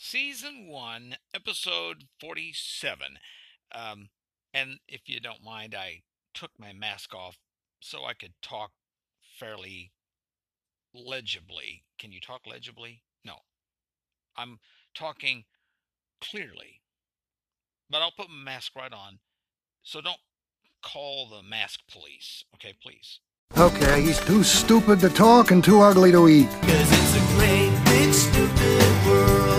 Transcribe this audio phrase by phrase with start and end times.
[0.00, 3.18] Season 1, Episode 47.
[3.74, 4.10] Um,
[4.54, 6.02] and if you don't mind, I
[6.32, 7.36] took my mask off
[7.80, 8.70] so I could talk
[9.40, 9.90] fairly
[10.94, 11.82] legibly.
[11.98, 13.02] Can you talk legibly?
[13.24, 13.34] No.
[14.36, 14.60] I'm
[14.94, 15.44] talking
[16.20, 16.80] clearly.
[17.90, 19.18] But I'll put my mask right on.
[19.82, 20.20] So don't
[20.80, 22.44] call the mask police.
[22.54, 23.18] Okay, please.
[23.58, 26.48] Okay, he's too stupid to talk and too ugly to eat.
[26.62, 29.57] Cause it's a great big stupid world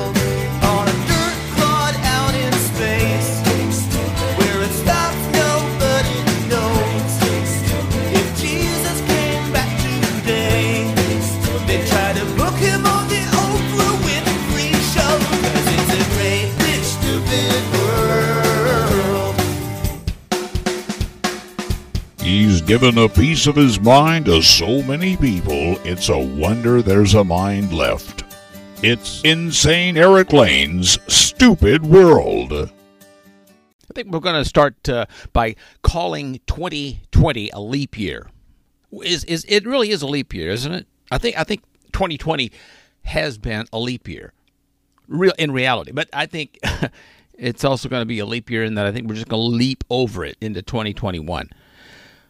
[22.69, 27.23] given a piece of his mind to so many people, it's a wonder there's a
[27.23, 28.23] mind left.
[28.83, 32.53] It's Insane Erik Lane's Stupid World.
[32.53, 38.30] I think we're going to start uh, by calling 2020 a leap year.
[39.03, 40.86] Is is it really is a leap year, isn't it?
[41.09, 42.52] I think I think 2020
[43.02, 44.31] has been a leap year,
[45.08, 45.92] real in reality.
[45.92, 46.59] But I think
[47.34, 49.42] it's also going to be a leap year in that I think we're just going
[49.42, 51.50] to leap over it into 2021.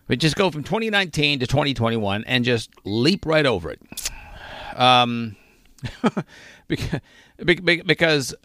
[0.10, 4.12] We just go from 2019 to 2021 and just leap right over it.
[4.76, 5.38] Um,
[6.68, 7.00] because
[7.86, 8.36] because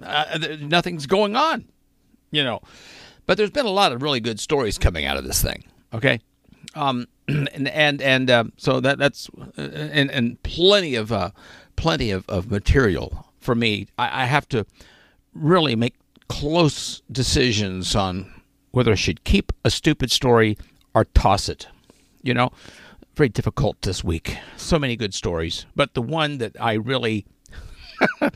[0.00, 1.64] uh, nothing's going on
[2.30, 2.60] you know.
[3.26, 5.64] But there's been a lot of really good stories coming out of this thing.
[5.92, 6.20] Okay,
[6.74, 11.30] um, and and and uh, so that that's uh, and and plenty of uh,
[11.76, 13.86] plenty of, of material for me.
[13.98, 14.66] I, I have to
[15.34, 15.94] really make
[16.28, 18.32] close decisions on
[18.70, 20.58] whether I should keep a stupid story
[20.94, 21.68] or toss it.
[22.22, 22.50] You know,
[23.14, 24.36] very difficult this week.
[24.56, 27.26] So many good stories, but the one that I really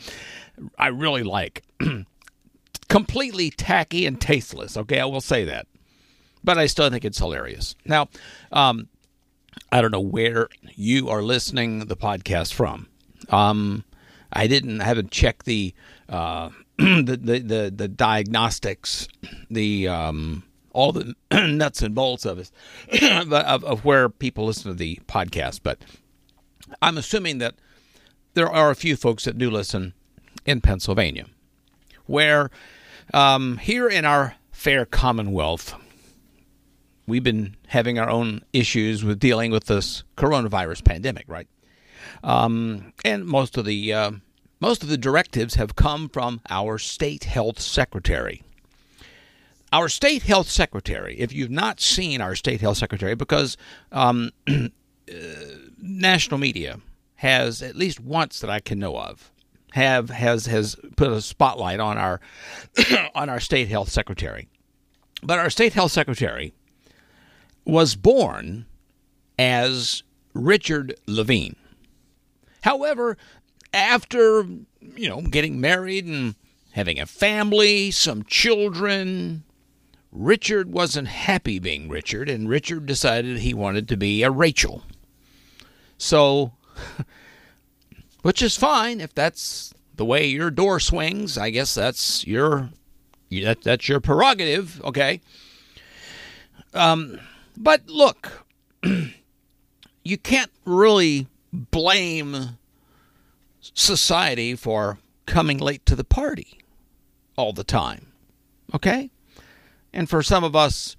[0.79, 1.65] I really like
[2.89, 4.77] completely tacky and tasteless.
[4.77, 5.67] Okay, I will say that,
[6.43, 7.75] but I still think it's hilarious.
[7.85, 8.09] Now,
[8.51, 8.89] um,
[9.71, 12.89] I don't know where you are listening the podcast from.
[13.31, 13.85] Um,
[14.33, 15.75] I didn't I haven't checked the,
[16.09, 19.09] uh, the, the the the diagnostics,
[19.51, 22.51] the um, all the nuts and bolts of it,
[23.33, 25.61] of, of where people listen to the podcast.
[25.63, 25.79] But
[26.81, 27.55] I'm assuming that
[28.35, 29.95] there are a few folks that do listen
[30.47, 31.27] in Pennsylvania,
[32.07, 32.51] where
[33.13, 35.75] um, here in our fair Commonwealth,
[37.07, 41.49] we've been having our own issues with dealing with this coronavirus pandemic, right?
[42.25, 44.13] Um, and most of the uh,
[44.61, 48.43] most of the directives have come from our state health secretary.
[49.73, 53.57] Our state health secretary, if you've not seen our state health secretary, because
[53.91, 54.63] um, uh,
[55.81, 56.81] national media
[57.17, 59.33] has at least once that I can know of
[59.73, 62.21] have has has put a spotlight on our
[63.15, 64.49] on our state health secretary.
[65.23, 66.53] But our state health secretary
[67.65, 68.67] was born
[69.39, 70.03] as
[70.35, 71.57] Richard Levine.
[72.63, 73.17] However,
[73.73, 76.35] after you know getting married and
[76.73, 79.45] having a family, some children,
[80.13, 84.83] Richard wasn't happy being Richard, and Richard decided he wanted to be a Rachel.
[85.97, 86.53] So
[88.23, 91.37] which is fine if that's the way your door swings.
[91.37, 92.71] I guess that's your
[93.31, 95.21] that, that's your prerogative, okay?
[96.75, 97.19] Um,
[97.57, 98.45] but look,
[100.05, 102.59] you can't really blame
[103.61, 106.59] society for coming late to the party
[107.37, 108.09] all the time,
[108.75, 109.11] okay?
[109.93, 110.97] And for some of us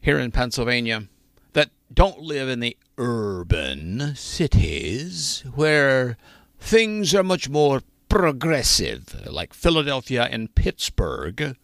[0.00, 1.08] here in Pennsylvania
[1.52, 6.16] that don't live in the urban cities where
[6.58, 11.56] things are much more progressive, like Philadelphia and Pittsburgh.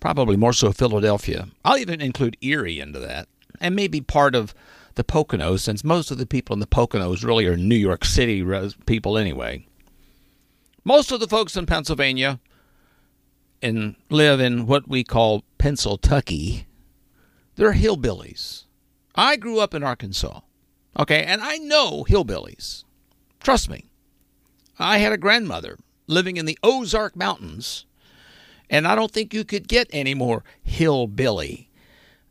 [0.00, 1.48] Probably more so Philadelphia.
[1.64, 3.28] I'll even include Erie into that,
[3.60, 4.54] and maybe part of
[4.94, 8.42] the Poconos, since most of the people in the Poconos really are New York City
[8.86, 9.66] people anyway.
[10.84, 12.40] Most of the folks in Pennsylvania
[13.62, 16.64] and live in what we call Pennsyltucky.
[17.56, 18.64] They're hillbillies.
[19.14, 20.40] I grew up in Arkansas,
[20.98, 22.84] okay, and I know hillbillies.
[23.40, 23.86] Trust me.
[24.78, 27.86] I had a grandmother living in the Ozark Mountains,
[28.68, 31.68] and I don't think you could get any more hillbilly.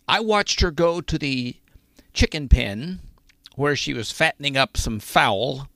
[0.07, 1.57] I watched her go to the
[2.13, 2.99] chicken pen
[3.55, 5.67] where she was fattening up some fowl,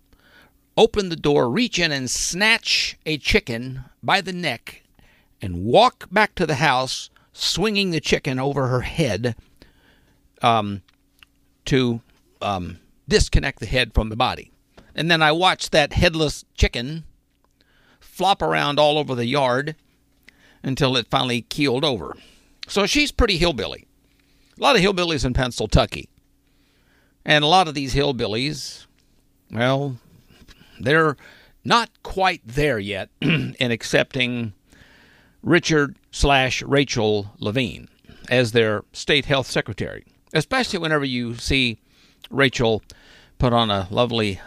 [0.77, 4.82] open the door, reach in and snatch a chicken by the neck,
[5.43, 9.35] and walk back to the house, swinging the chicken over her head
[10.41, 10.81] um,
[11.65, 11.99] to
[12.41, 12.79] um,
[13.09, 14.51] disconnect the head from the body.
[14.95, 17.03] And then I watched that headless chicken
[17.99, 19.75] flop around all over the yard
[20.63, 22.15] until it finally keeled over.
[22.69, 23.85] So she's pretty hillbilly.
[24.57, 26.05] A lot of hillbillies in Pennsylvania.
[27.25, 28.85] And a lot of these hillbillies,
[29.51, 29.97] well,
[30.79, 31.17] they're
[31.65, 34.53] not quite there yet in accepting
[35.43, 37.89] Richard slash Rachel Levine
[38.29, 41.77] as their state health secretary, especially whenever you see
[42.29, 42.81] Rachel
[43.37, 44.39] put on a lovely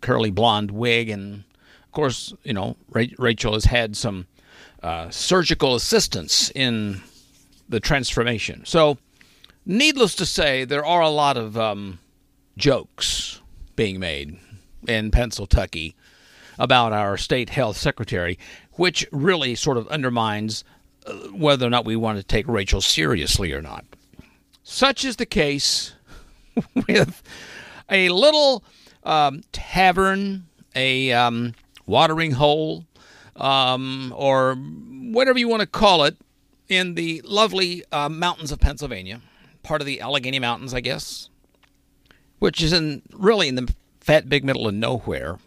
[0.00, 1.08] curly blonde wig.
[1.10, 1.44] And
[1.84, 4.26] of course, you know, Rachel has had some
[4.82, 7.02] uh, surgical assistance in
[7.68, 8.64] the transformation.
[8.64, 8.98] So,
[9.64, 11.98] needless to say, there are a lot of um,
[12.56, 13.40] jokes
[13.74, 14.38] being made
[14.86, 15.94] in Pennsylvania
[16.58, 18.38] about our state health secretary,
[18.72, 20.64] which really sort of undermines
[21.06, 23.84] uh, whether or not we want to take Rachel seriously or not.
[24.62, 25.94] Such is the case
[26.88, 27.22] with
[27.90, 28.64] a little
[29.04, 31.54] um, tavern, a um,
[31.86, 32.84] watering hole,
[33.36, 36.16] um, or whatever you want to call it,
[36.68, 39.20] in the lovely uh, mountains of Pennsylvania,
[39.62, 41.28] part of the Allegheny Mountains, I guess,
[42.38, 45.38] which is in really in the fat big middle of nowhere,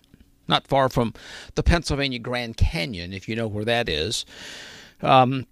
[0.50, 1.13] not far from
[1.56, 4.25] the Pennsylvania Grand Canyon, if you know where that is.
[5.01, 5.46] Um,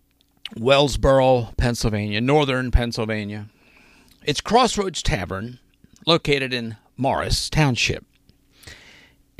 [0.56, 3.48] Wellsboro, Pennsylvania, northern Pennsylvania.
[4.24, 5.60] It's Crossroads Tavern,
[6.06, 8.06] located in Morris Township.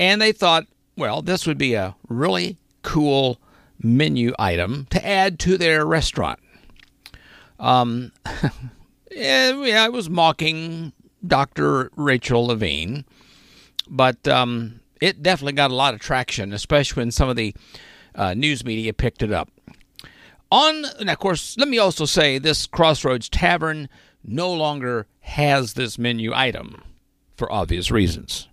[0.00, 0.66] And they thought,
[0.96, 3.40] well, this would be a really cool
[3.82, 6.38] menu item to add to their restaurant.
[7.58, 8.12] Um,
[9.10, 10.92] yeah, I was mocking
[11.26, 11.90] Dr.
[11.96, 13.04] Rachel Levine,
[13.88, 17.54] but um, it definitely got a lot of traction, especially when some of the
[18.14, 19.50] uh, news media picked it up.
[20.50, 23.88] On, and of course, let me also say this Crossroads Tavern
[24.24, 26.82] no longer has this menu item
[27.36, 28.48] for obvious reasons,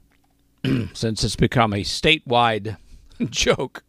[0.93, 2.77] since it's become a statewide
[3.29, 3.83] joke.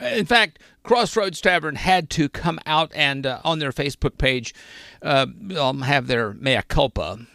[0.00, 4.54] In fact, Crossroads Tavern had to come out and uh, on their Facebook page
[5.02, 5.26] uh,
[5.58, 7.26] um, have their mea culpa,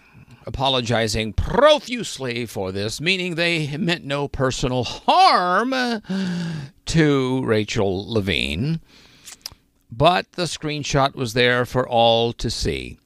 [0.46, 5.74] apologizing profusely for this, meaning they meant no personal harm
[6.86, 8.82] to Rachel Levine.
[9.92, 12.98] But the screenshot was there for all to see.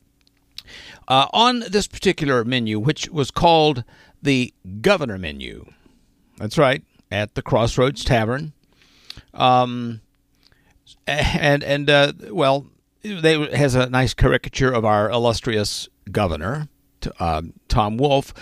[1.07, 3.83] Uh, on this particular menu, which was called
[4.21, 5.65] the Governor menu,
[6.37, 8.53] that's right, at the Crossroads Tavern
[9.35, 10.01] um,
[11.07, 12.67] and and uh, well,
[13.01, 16.67] they has a nice caricature of our illustrious governor,
[17.19, 18.33] uh, Tom Wolf,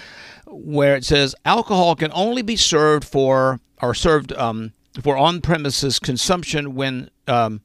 [0.48, 6.00] where it says alcohol can only be served for or served um, for on premises
[6.00, 7.62] consumption when um,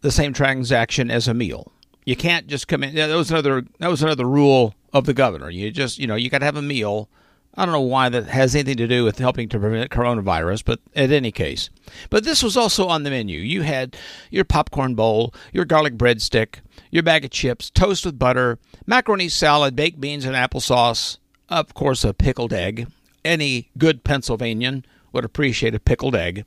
[0.00, 1.72] the same transaction as a meal.
[2.04, 2.94] You can't just come in.
[2.94, 5.50] That was another that was another rule of the governor.
[5.50, 7.08] You just you know you got to have a meal
[7.56, 10.80] I don't know why that has anything to do with helping to prevent coronavirus, but
[10.96, 11.70] at any case.
[12.10, 13.38] But this was also on the menu.
[13.38, 13.96] You had
[14.30, 16.56] your popcorn bowl, your garlic breadstick,
[16.90, 21.18] your bag of chips, toast with butter, macaroni salad, baked beans and applesauce,
[21.48, 22.88] of course, a pickled egg.
[23.24, 26.44] Any good Pennsylvanian would appreciate a pickled egg.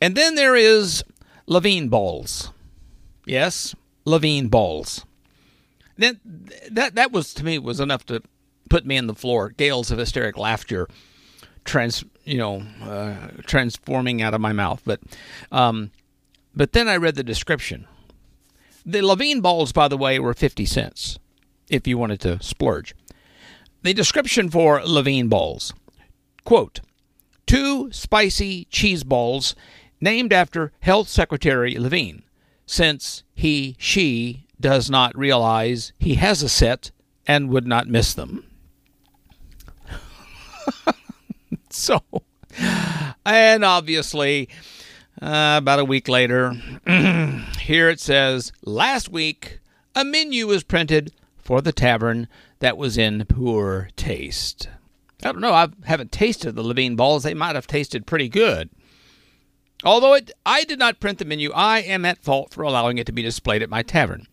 [0.00, 1.02] And then there is
[1.46, 2.52] Levine balls.
[3.24, 3.74] Yes,
[4.04, 5.04] Levine balls.
[5.98, 6.20] Then
[6.70, 8.22] that that was to me was enough to
[8.68, 9.50] put me in the floor.
[9.50, 10.88] Gales of hysteric laughter,
[11.64, 13.14] trans, you know, uh,
[13.46, 14.82] transforming out of my mouth.
[14.84, 15.00] But,
[15.50, 15.90] um,
[16.54, 17.86] but then I read the description.
[18.84, 21.18] The Levine balls, by the way, were fifty cents
[21.68, 22.94] if you wanted to splurge.
[23.82, 25.74] The description for Levine balls,
[26.44, 26.80] quote,
[27.46, 29.56] two spicy cheese balls
[30.00, 32.22] named after Health Secretary Levine,
[32.64, 36.90] since he, she does not realize he has a set
[37.26, 38.44] and would not miss them.
[41.86, 42.00] so,
[43.26, 44.48] and obviously,
[45.20, 46.52] uh, about a week later,
[47.60, 49.60] here it says last week
[49.94, 52.28] a menu was printed for the tavern
[52.60, 54.70] that was in poor taste.
[55.22, 55.52] I don't know.
[55.52, 57.24] I haven't tasted the Levine balls.
[57.24, 58.70] They might have tasted pretty good.
[59.84, 63.04] Although it, I did not print the menu, I am at fault for allowing it
[63.06, 64.26] to be displayed at my tavern.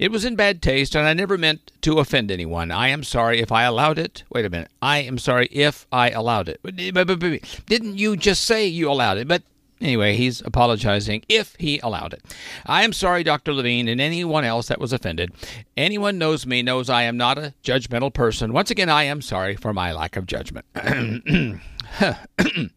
[0.00, 2.70] It was in bad taste, and I never meant to offend anyone.
[2.70, 4.24] I am sorry if I allowed it.
[4.30, 4.70] Wait a minute.
[4.80, 6.58] I am sorry if I allowed it.
[6.62, 9.28] But, but, but, didn't you just say you allowed it?
[9.28, 9.42] But
[9.78, 12.22] Anyway, he's apologizing if he allowed it.
[12.66, 13.54] I am sorry, Dr.
[13.54, 15.32] Levine, and anyone else that was offended.
[15.76, 18.52] Anyone knows me knows I am not a judgmental person.
[18.52, 20.66] Once again, I am sorry for my lack of judgment.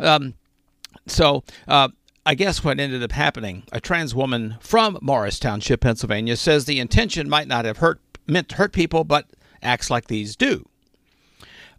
[0.00, 0.34] um,
[1.06, 1.88] so, uh,
[2.26, 6.80] I guess what ended up happening, a trans woman from Morris Township, Pennsylvania, says the
[6.80, 9.26] intention might not have hurt meant to hurt people, but
[9.62, 10.66] acts like these do.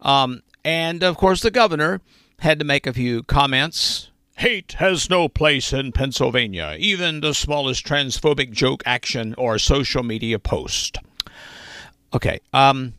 [0.02, 2.02] Um, and of course, the governor
[2.40, 7.86] had to make a few comments Hate has no place in Pennsylvania, even the smallest
[7.86, 10.98] transphobic joke, action, or social media post.
[12.14, 12.94] Okay, um,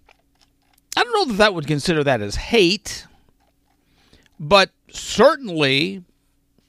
[0.96, 3.06] I don't know that that would consider that as hate,
[4.40, 6.02] but certainly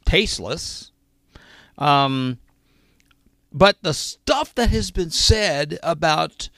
[0.07, 0.91] tasteless.
[1.77, 2.39] Um,
[3.51, 6.49] but the stuff that has been said about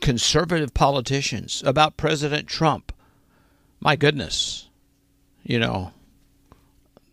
[0.00, 2.92] conservative politicians, about President Trump,
[3.80, 4.68] my goodness,
[5.42, 5.92] you know,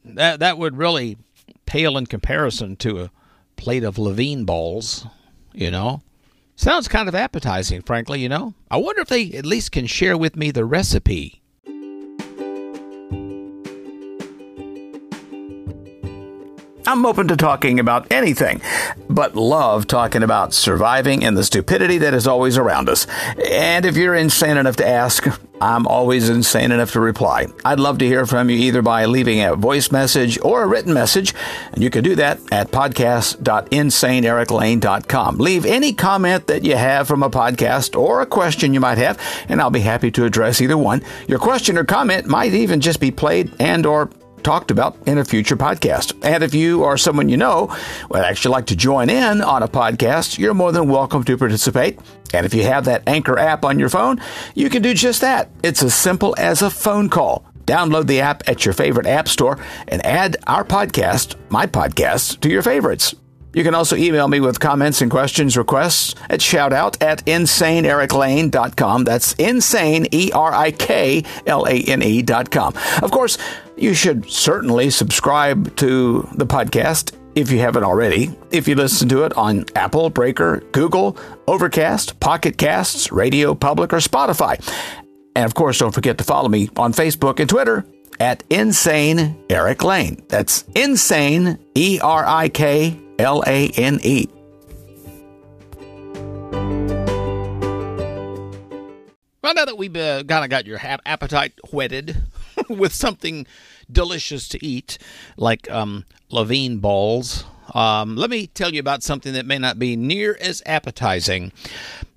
[0.05, 1.17] that that would really
[1.65, 3.11] pale in comparison to a
[3.55, 5.05] plate of Levine balls,
[5.53, 6.01] you know.
[6.55, 8.53] Sounds kind of appetizing, frankly, you know.
[8.69, 11.40] I wonder if they at least can share with me the recipe.
[16.87, 18.61] I'm open to talking about anything,
[19.09, 23.07] but love talking about surviving and the stupidity that is always around us.
[23.49, 25.27] And if you're insane enough to ask,
[25.61, 27.45] I'm always insane enough to reply.
[27.63, 30.91] I'd love to hear from you either by leaving a voice message or a written
[30.93, 31.35] message,
[31.71, 35.37] and you can do that at podcast.insaneeriklane.com.
[35.37, 39.19] Leave any comment that you have from a podcast or a question you might have,
[39.49, 41.03] and I'll be happy to address either one.
[41.27, 44.09] Your question or comment might even just be played and or
[44.43, 46.13] talked about in a future podcast.
[46.23, 47.75] And if you or someone you know
[48.09, 51.99] would actually like to join in on a podcast, you're more than welcome to participate.
[52.33, 54.21] And if you have that Anchor app on your phone,
[54.55, 55.49] you can do just that.
[55.63, 57.45] It's as simple as a phone call.
[57.65, 62.49] Download the app at your favorite app store and add our podcast, my podcast, to
[62.49, 63.15] your favorites.
[63.53, 69.03] You can also email me with comments and questions, requests at shoutout at insaneeriklane.com.
[69.03, 72.73] That's insane, E R I K L A N E.com.
[73.01, 73.37] Of course,
[73.75, 78.31] you should certainly subscribe to the podcast if you haven't already.
[78.51, 81.17] If you listen to it on Apple, Breaker, Google,
[81.47, 84.59] Overcast, Pocket Casts, Radio Public, or Spotify.
[85.35, 87.85] And of course, don't forget to follow me on Facebook and Twitter
[88.19, 90.21] at Insane Erik Lane.
[90.27, 94.27] That's Insane, E R I K L A N E.
[99.43, 102.23] Well, now that we've uh, kind of got your appetite whetted
[102.69, 103.45] with something
[103.91, 104.97] delicious to eat,
[105.37, 109.95] like um, Levine balls, um, let me tell you about something that may not be
[109.95, 111.51] near as appetizing.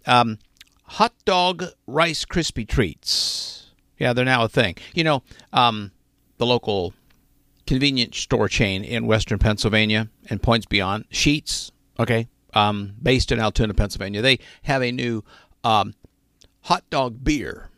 [0.06, 0.38] Um,
[0.84, 3.73] hot dog Rice Krispie treats.
[3.99, 4.76] Yeah, they're now a thing.
[4.94, 5.90] You know, um,
[6.38, 6.94] the local
[7.66, 13.75] convenience store chain in Western Pennsylvania and points beyond, Sheetz, okay, um, based in Altoona,
[13.75, 14.23] Pennsylvania.
[14.23, 15.25] They have a new
[15.62, 15.94] um,
[16.62, 17.71] hot dog beer.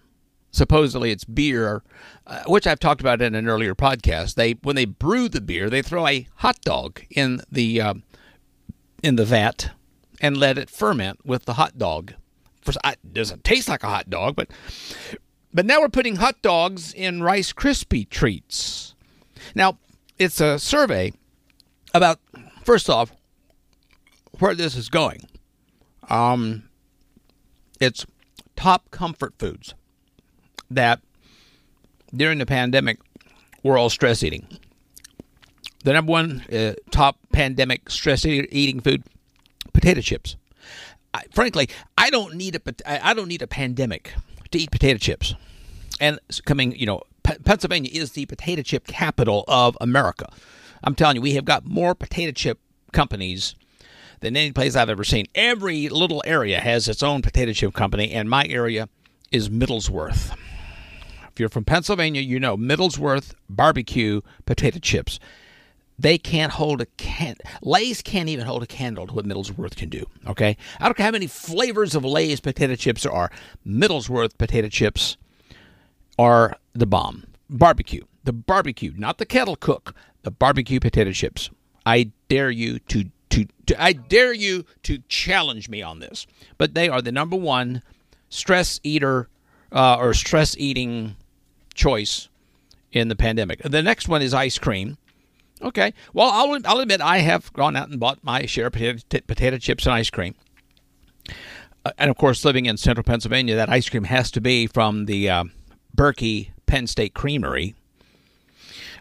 [0.50, 1.82] Supposedly, it's beer,
[2.26, 4.34] uh, which I've talked about in an earlier podcast.
[4.36, 8.04] They when they brew the beer, they throw a hot dog in the um,
[9.02, 9.70] in the vat
[10.20, 12.14] and let it ferment with the hot dog.
[12.62, 14.48] First, it doesn't taste like a hot dog, but
[15.52, 18.95] but now we're putting hot dogs in Rice Krispie treats.
[19.54, 19.78] Now,
[20.18, 21.12] it's a survey
[21.94, 22.18] about
[22.64, 23.12] first off
[24.38, 25.26] where this is going.
[26.08, 26.68] Um,
[27.80, 28.06] it's
[28.54, 29.74] top comfort foods
[30.70, 31.00] that
[32.14, 32.98] during the pandemic
[33.62, 34.46] we're all stress eating.
[35.84, 39.02] The number one uh, top pandemic stress eating food,
[39.72, 40.36] potato chips.
[41.14, 44.12] I, frankly, I don't need a I don't need a pandemic
[44.50, 45.34] to eat potato chips.
[46.00, 47.02] And coming, you know,
[47.44, 50.26] Pennsylvania is the potato chip capital of America.
[50.84, 52.60] I'm telling you, we have got more potato chip
[52.92, 53.54] companies
[54.20, 55.26] than any place I've ever seen.
[55.34, 58.88] Every little area has its own potato chip company, and my area
[59.30, 60.36] is Middleswarth.
[61.30, 65.18] If you're from Pennsylvania, you know Middleswarth barbecue potato chips.
[65.98, 67.36] They can't hold a can.
[67.62, 70.06] Lay's can't even hold a candle to what Middleswarth can do.
[70.26, 73.30] Okay, I don't care how many flavors of Lay's potato chips there are.
[73.66, 75.16] Middleswarth potato chips
[76.18, 77.24] are the bomb.
[77.48, 79.94] Barbecue, the barbecue, not the kettle cook.
[80.22, 81.50] The barbecue potato chips.
[81.84, 86.26] I dare you to to, to I dare you to challenge me on this.
[86.58, 87.82] But they are the number one
[88.28, 89.28] stress eater
[89.70, 91.16] uh, or stress eating
[91.74, 92.28] choice
[92.92, 93.62] in the pandemic.
[93.62, 94.98] The next one is ice cream.
[95.62, 95.94] Okay.
[96.12, 99.20] Well, I'll, I'll admit I have gone out and bought my share of potato, t-
[99.20, 100.34] potato chips and ice cream.
[101.84, 105.06] Uh, and of course, living in central Pennsylvania, that ice cream has to be from
[105.06, 105.44] the uh,
[105.96, 107.74] Berkey Penn State Creamery.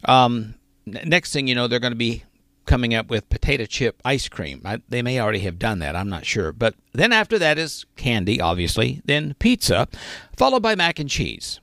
[0.05, 2.23] Um, next thing you know, they're going to be
[2.65, 4.61] coming up with potato chip ice cream.
[4.65, 5.95] I, they may already have done that.
[5.95, 6.51] I'm not sure.
[6.51, 9.87] But then after that is candy, obviously, then pizza,
[10.35, 11.59] followed by mac and cheese.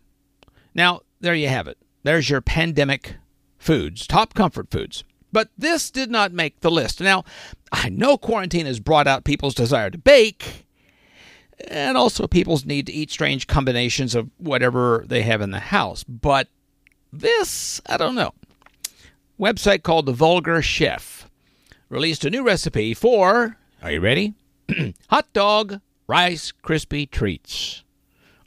[0.75, 1.79] Now, there you have it.
[2.03, 3.17] There's your pandemic
[3.59, 5.05] foods, top comfort foods.
[5.33, 7.01] But this did not make the list.
[7.01, 7.25] Now,
[7.71, 10.62] I know quarantine has brought out people's desire to bake,
[11.69, 16.05] and also people's need to eat strange combinations of whatever they have in the house.
[16.05, 16.49] But
[17.13, 18.33] this, I don't know.
[19.39, 21.29] website called The Vulgar Chef
[21.89, 24.35] released a new recipe for, are you ready?
[25.11, 27.85] Hot dog Rice Krispie Treats,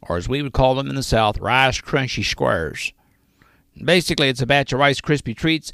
[0.01, 2.91] or as we would call them in the South, Rice Crunchy Squares.
[3.83, 5.71] Basically, it's a batch of Rice Krispie Treats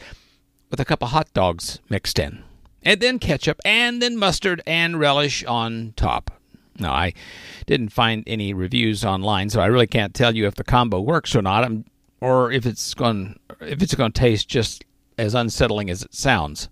[0.69, 2.43] with a couple of hot dogs mixed in,
[2.83, 6.40] and then ketchup, and then mustard and relish on top.
[6.81, 7.13] No, I
[7.67, 11.35] didn't find any reviews online, so I really can't tell you if the combo works
[11.35, 11.85] or not, I'm,
[12.19, 14.83] or if it's going if it's going to taste just
[15.17, 16.69] as unsettling as it sounds.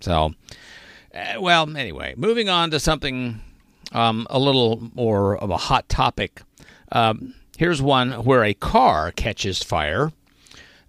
[0.00, 0.32] So,
[1.14, 3.40] uh, well, anyway, moving on to something
[3.92, 6.42] um, a little more of a hot topic.
[6.90, 10.12] Um, here's one where a car catches fire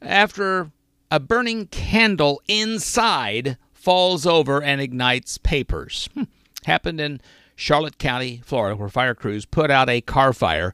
[0.02, 0.72] after
[1.12, 6.10] a burning candle inside falls over and ignites papers.
[6.14, 6.24] Hmm.
[6.66, 7.22] Happened in
[7.64, 10.74] Charlotte County, Florida, where fire crews put out a car fire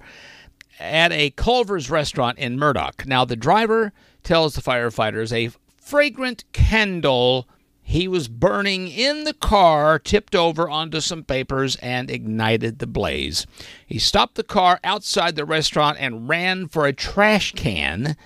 [0.79, 3.05] at a Culver's restaurant in Murdock.
[3.05, 3.93] Now, the driver
[4.23, 7.47] tells the firefighters a fragrant candle
[7.83, 13.45] he was burning in the car tipped over onto some papers and ignited the blaze.
[13.85, 18.17] He stopped the car outside the restaurant and ran for a trash can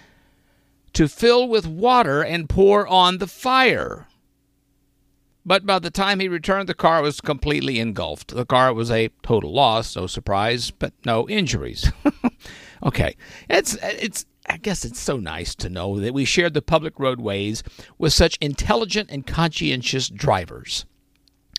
[0.94, 4.08] to fill with water and pour on the fire.
[5.46, 8.34] But by the time he returned, the car was completely engulfed.
[8.34, 11.92] The car was a total loss, no surprise, but no injuries.
[12.84, 13.16] okay,
[13.50, 14.26] it's it's.
[14.46, 17.64] I guess it's so nice to know that we shared the public roadways
[17.98, 20.86] with such intelligent and conscientious drivers.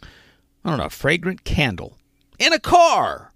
[0.02, 1.96] I don't know, a fragrant candle
[2.38, 3.32] in a car.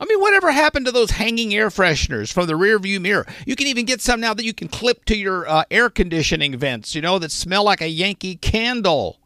[0.00, 3.26] I mean, whatever happened to those hanging air fresheners from the rearview mirror?
[3.46, 6.58] You can even get some now that you can clip to your uh, air conditioning
[6.58, 9.20] vents, you know, that smell like a Yankee candle.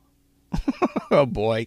[1.11, 1.67] oh boy.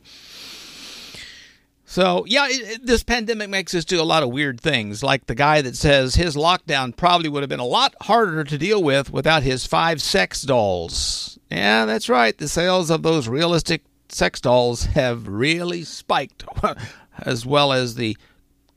[1.90, 5.34] So, yeah, it, this pandemic makes us do a lot of weird things, like the
[5.34, 9.12] guy that says his lockdown probably would have been a lot harder to deal with
[9.12, 11.40] without his five sex dolls.
[11.50, 12.38] Yeah, that's right.
[12.38, 16.44] The sales of those realistic sex dolls have really spiked,
[17.18, 18.16] as well as the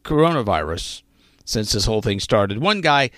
[0.05, 1.03] coronavirus
[1.45, 2.61] since this whole thing started.
[2.61, 3.11] One guy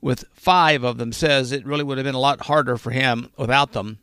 [0.00, 3.30] with five of them says it really would have been a lot harder for him
[3.36, 3.98] without them.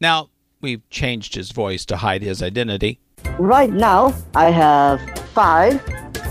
[0.00, 0.28] Now,
[0.60, 2.98] we've changed his voice to hide his identity.
[3.38, 5.82] Right now, I have five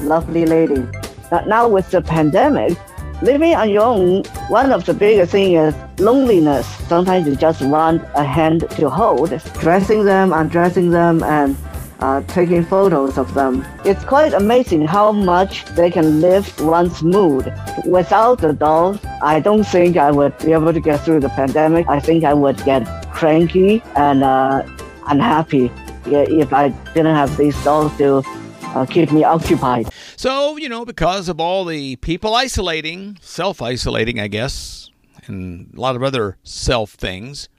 [0.02, 0.86] lovely ladies.
[1.30, 2.78] But now with the pandemic,
[3.22, 6.68] living on your own, one of the biggest things is loneliness.
[6.88, 11.56] Sometimes you just want a hand to hold, dressing them, undressing them, and
[12.00, 13.66] uh, taking photos of them.
[13.86, 17.54] It's quite amazing how much they can lift one's mood.
[17.86, 21.88] Without the dolls, I don't think I would be able to get through the pandemic.
[21.88, 24.64] I think I would get cranky and uh,
[25.08, 25.72] unhappy
[26.06, 28.22] if I didn't have these dolls to
[28.64, 29.90] uh, keep me occupied.
[30.18, 34.90] So, you know, because of all the people isolating, self isolating, I guess,
[35.28, 37.50] and a lot of other self things,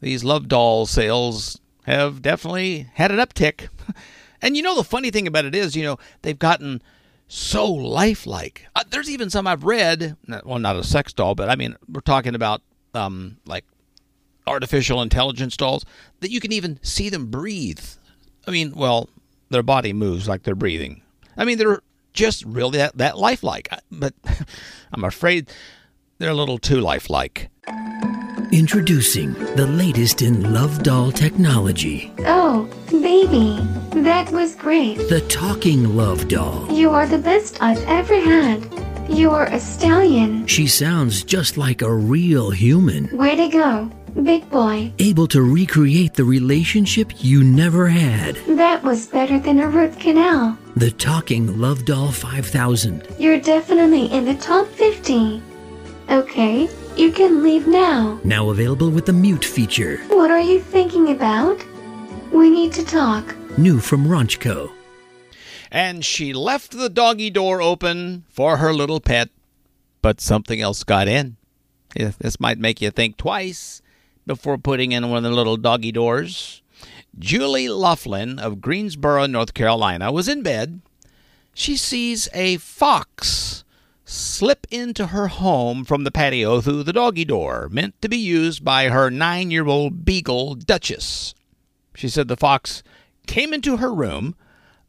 [0.00, 3.68] these love doll sales have definitely had an uptick.
[4.44, 6.82] And you know, the funny thing about it is, you know, they've gotten
[7.28, 8.66] so lifelike.
[8.74, 12.00] Uh, there's even some I've read, well, not a sex doll, but I mean, we're
[12.00, 12.60] talking about
[12.92, 13.64] um, like
[14.46, 15.84] artificial intelligence dolls
[16.20, 17.80] that you can even see them breathe.
[18.46, 19.08] I mean, well,
[19.50, 21.02] their body moves like they're breathing.
[21.36, 21.80] I mean, they're
[22.12, 23.68] just really that, that lifelike.
[23.90, 24.14] But
[24.92, 25.50] I'm afraid
[26.18, 27.48] they're a little too lifelike.
[28.52, 32.12] Introducing the latest in love doll technology.
[32.26, 33.56] Oh, baby,
[34.02, 34.96] that was great.
[35.08, 36.70] The talking love doll.
[36.70, 38.68] You are the best I've ever had.
[39.08, 40.46] You're a stallion.
[40.46, 43.08] She sounds just like a real human.
[43.16, 43.90] Way to go,
[44.22, 44.92] big boy.
[44.98, 48.36] Able to recreate the relationship you never had.
[48.48, 50.58] That was better than a root canal.
[50.76, 53.14] The talking love doll 5000.
[53.18, 55.40] You're definitely in the top 50.
[56.10, 58.20] Okay, you can leave now.
[58.24, 59.98] Now available with the mute feature.
[60.08, 61.64] What are you thinking about?
[62.32, 63.34] We need to talk.
[63.58, 64.72] New from Ronchco.
[65.70, 69.30] And she left the doggy door open for her little pet,
[70.02, 71.36] but something else got in.
[71.94, 73.82] This might make you think twice
[74.26, 76.62] before putting in one of the little doggy doors.
[77.18, 80.80] Julie Laughlin of Greensboro, North Carolina, was in bed.
[81.54, 83.64] She sees a fox
[84.12, 88.64] slip into her home from the patio through the doggy door, meant to be used
[88.64, 91.34] by her nine year old beagle, Duchess.
[91.94, 92.82] She said the fox
[93.26, 94.34] came into her room,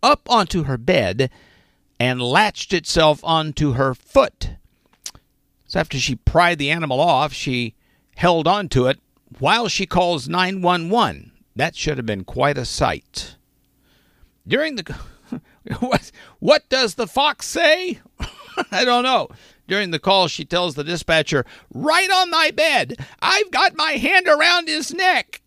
[0.02, 1.30] up onto her bed,
[2.00, 4.52] and latched itself onto her foot.
[5.68, 7.76] So after she pried the animal off, she
[8.16, 9.00] held onto it
[9.40, 11.32] while she calls 911.
[11.56, 13.38] That should have been quite a sight.
[14.48, 14.96] During the
[15.80, 18.02] what, what does the fox say?
[18.72, 19.30] I don't know.
[19.68, 22.96] During the call, she tells the dispatcher, Right on my bed.
[23.22, 25.42] I've got my hand around his neck.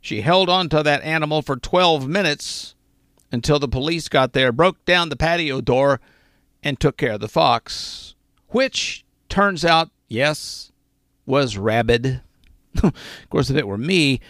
[0.00, 2.74] She held on to that animal for 12 minutes
[3.32, 6.00] until the police got there, broke down the patio door,
[6.62, 8.14] and took care of the fox,
[8.48, 10.72] which turns out, yes,
[11.26, 12.22] was rabid.
[12.82, 12.94] of
[13.30, 14.20] course, if it were me,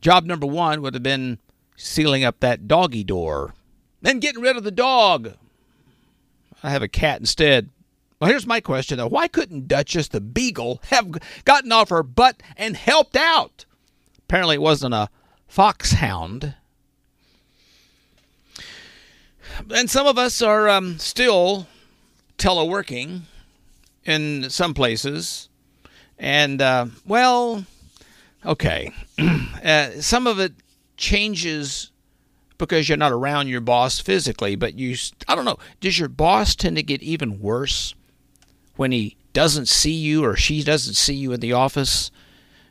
[0.00, 1.38] job number one would have been
[1.76, 3.54] sealing up that doggy door,
[4.02, 5.34] then getting rid of the dog.
[6.62, 7.70] I have a cat instead.
[8.18, 9.08] Well, here's my question though.
[9.08, 13.64] Why couldn't Duchess the Beagle have gotten off her butt and helped out?
[14.18, 15.08] Apparently, it wasn't a
[15.48, 16.54] foxhound.
[19.74, 21.66] And some of us are um, still
[22.38, 23.22] teleworking
[24.04, 25.48] in some places.
[26.18, 27.64] And, uh, well,
[28.44, 28.92] okay.
[29.64, 30.52] uh, some of it
[30.96, 31.89] changes
[32.60, 34.96] because you're not around your boss physically, but you,
[35.26, 37.94] I don't know, does your boss tend to get even worse
[38.76, 42.10] when he doesn't see you or she doesn't see you in the office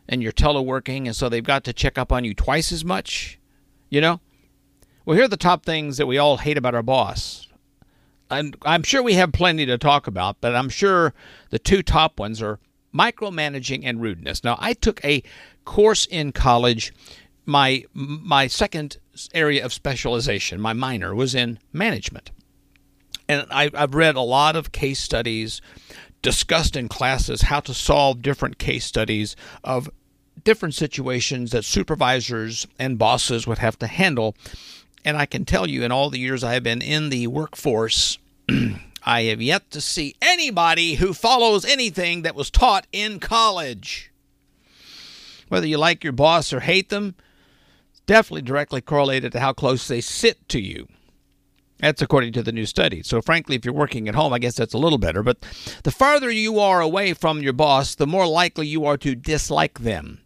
[0.08, 3.40] and you're teleworking and so they've got to check up on you twice as much?
[3.90, 4.22] You know?
[5.06, 7.48] Well, here are the top things that we all hate about our boss.
[8.30, 11.14] I'm, I'm sure we have plenty to talk about, but I'm sure
[11.50, 12.60] the two top ones are
[12.94, 14.44] micromanaging and rudeness.
[14.44, 15.24] Now, I took a
[15.66, 16.94] course in college.
[17.50, 18.98] My my second
[19.34, 22.30] area of specialization, my minor, was in management,
[23.28, 25.60] and I, I've read a lot of case studies,
[26.22, 29.90] discussed in classes how to solve different case studies of
[30.44, 34.36] different situations that supervisors and bosses would have to handle.
[35.04, 38.20] And I can tell you, in all the years I have been in the workforce,
[39.04, 44.12] I have yet to see anybody who follows anything that was taught in college.
[45.48, 47.16] Whether you like your boss or hate them,
[48.10, 50.88] definitely directly correlated to how close they sit to you.
[51.78, 53.04] That's according to the new study.
[53.04, 55.22] So, frankly, if you're working at home, I guess that's a little better.
[55.22, 55.46] But
[55.84, 59.82] the farther you are away from your boss, the more likely you are to dislike
[59.82, 60.22] them.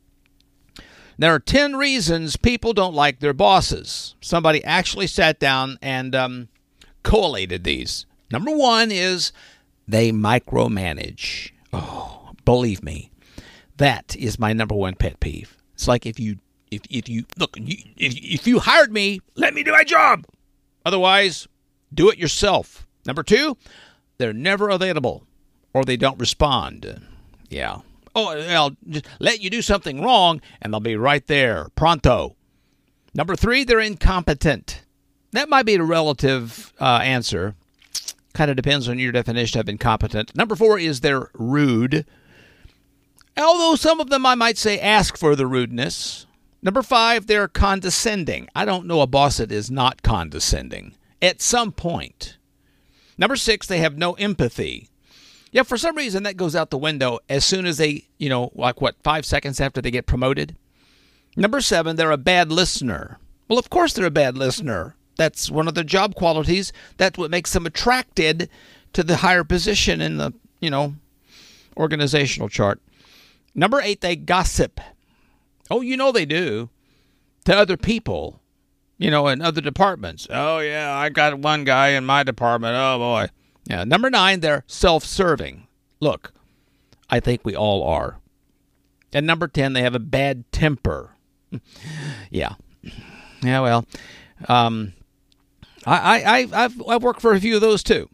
[1.18, 4.16] There are 10 reasons people don't like their bosses.
[4.22, 6.48] Somebody actually sat down and um,
[7.04, 8.06] collated these.
[8.32, 9.34] Number one is
[9.86, 11.52] they micromanage.
[11.74, 13.12] Oh, believe me,
[13.76, 15.58] that is my number one pet peeve.
[15.74, 16.38] It's like if you
[16.76, 20.26] if if you look if if you hired me, let me do my job.
[20.86, 21.48] Otherwise,
[21.94, 22.86] do it yourself.
[23.06, 23.58] Number two,
[24.18, 25.26] they're never available
[25.74, 27.02] or they don't respond.
[27.50, 27.80] Yeah.
[28.16, 32.36] Oh, I'll just let you do something wrong and they'll be right there, pronto.
[33.14, 34.84] Number three, they're incompetent.
[35.32, 37.56] That might be a relative uh, answer.
[38.34, 40.36] Kind of depends on your definition of incompetent.
[40.36, 42.06] Number four is they're rude.
[43.38, 46.28] Although some of them I might say ask for the rudeness.
[46.64, 48.48] Number five, they're condescending.
[48.56, 52.38] I don't know a boss that is not condescending at some point.
[53.18, 54.90] Number six, they have no empathy.
[55.52, 58.50] Yeah, for some reason that goes out the window as soon as they, you know,
[58.56, 60.56] like what, five seconds after they get promoted.
[61.36, 63.20] Number seven, they're a bad listener.
[63.50, 64.96] Well, of course they're a bad listener.
[65.18, 66.72] That's one of their job qualities.
[66.96, 68.50] That's what makes them attracted
[68.94, 70.96] to the higher position in the, you know,
[71.76, 72.80] organizational chart.
[73.54, 74.80] Number eight, they gossip.
[75.74, 76.70] Oh, you know they do
[77.46, 78.40] to other people,
[79.00, 80.28] you know, in other departments.
[80.30, 82.76] Oh, yeah, I got one guy in my department.
[82.78, 83.30] Oh, boy.
[83.66, 83.84] Yeah.
[83.84, 85.66] Number nine, they're self serving.
[86.00, 86.32] Look,
[87.10, 88.20] I think we all are.
[89.14, 91.16] And number 10, they have a bad temper.
[92.30, 92.54] yeah.
[93.42, 93.88] Yeah, well,
[94.48, 94.94] um,
[95.88, 98.10] I, I, I've, I've worked for a few of those too.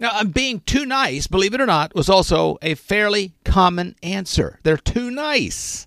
[0.00, 4.58] Now, being too nice, believe it or not, was also a fairly common answer.
[4.64, 5.86] They're too nice.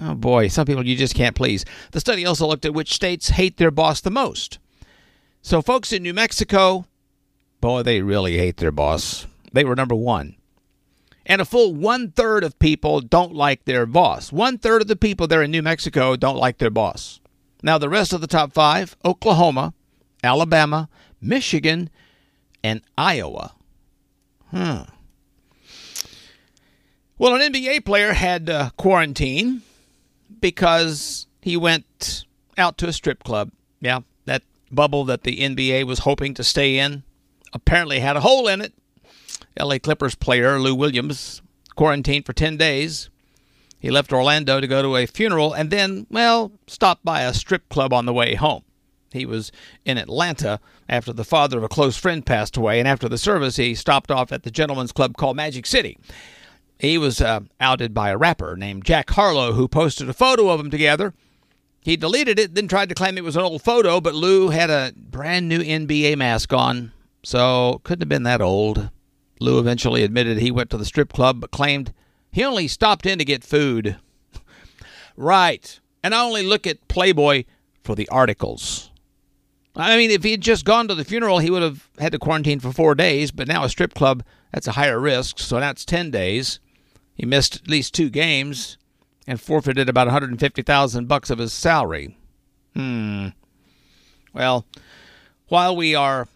[0.00, 1.64] Oh boy, some people you just can't please.
[1.90, 4.58] The study also looked at which states hate their boss the most.
[5.42, 6.86] So, folks in New Mexico,
[7.60, 9.26] boy, they really hate their boss.
[9.52, 10.36] They were number one.
[11.26, 14.32] And a full one third of people don't like their boss.
[14.32, 17.20] One third of the people there in New Mexico don't like their boss.
[17.62, 19.74] Now, the rest of the top five Oklahoma,
[20.22, 20.88] Alabama,
[21.20, 21.90] Michigan,
[22.62, 23.54] and Iowa.
[24.50, 24.82] Hmm.
[27.18, 29.62] Well, an NBA player had uh, quarantine
[30.40, 32.24] because he went
[32.56, 33.50] out to a strip club.
[33.80, 37.04] Yeah, that bubble that the NBA was hoping to stay in
[37.52, 38.72] apparently had a hole in it.
[39.58, 41.42] LA Clippers player Lou Williams
[41.74, 43.10] quarantined for 10 days.
[43.80, 47.68] He left Orlando to go to a funeral and then, well, stopped by a strip
[47.68, 48.64] club on the way home.
[49.12, 49.52] He was
[49.84, 53.56] in Atlanta after the father of a close friend passed away, and after the service,
[53.56, 55.98] he stopped off at the gentleman's club called Magic City.
[56.78, 60.58] He was uh, outed by a rapper named Jack Harlow who posted a photo of
[60.58, 61.12] them together.
[61.80, 64.70] He deleted it, then tried to claim it was an old photo, but Lou had
[64.70, 68.90] a brand new NBA mask on, so couldn't have been that old.
[69.40, 71.92] Lou eventually admitted he went to the strip club but claimed
[72.30, 73.96] he only stopped in to get food.
[75.16, 75.80] right.
[76.02, 77.44] And I only look at Playboy
[77.82, 78.90] for the articles.
[79.74, 82.18] I mean, if he had just gone to the funeral, he would have had to
[82.18, 85.84] quarantine for four days, but now a strip club, that's a higher risk, so that's
[85.84, 86.58] 10 days.
[87.18, 88.78] He missed at least two games
[89.26, 92.16] and forfeited about 150,000 bucks of his salary.
[92.74, 93.28] Hmm.
[94.32, 94.64] Well,
[95.48, 96.28] while we are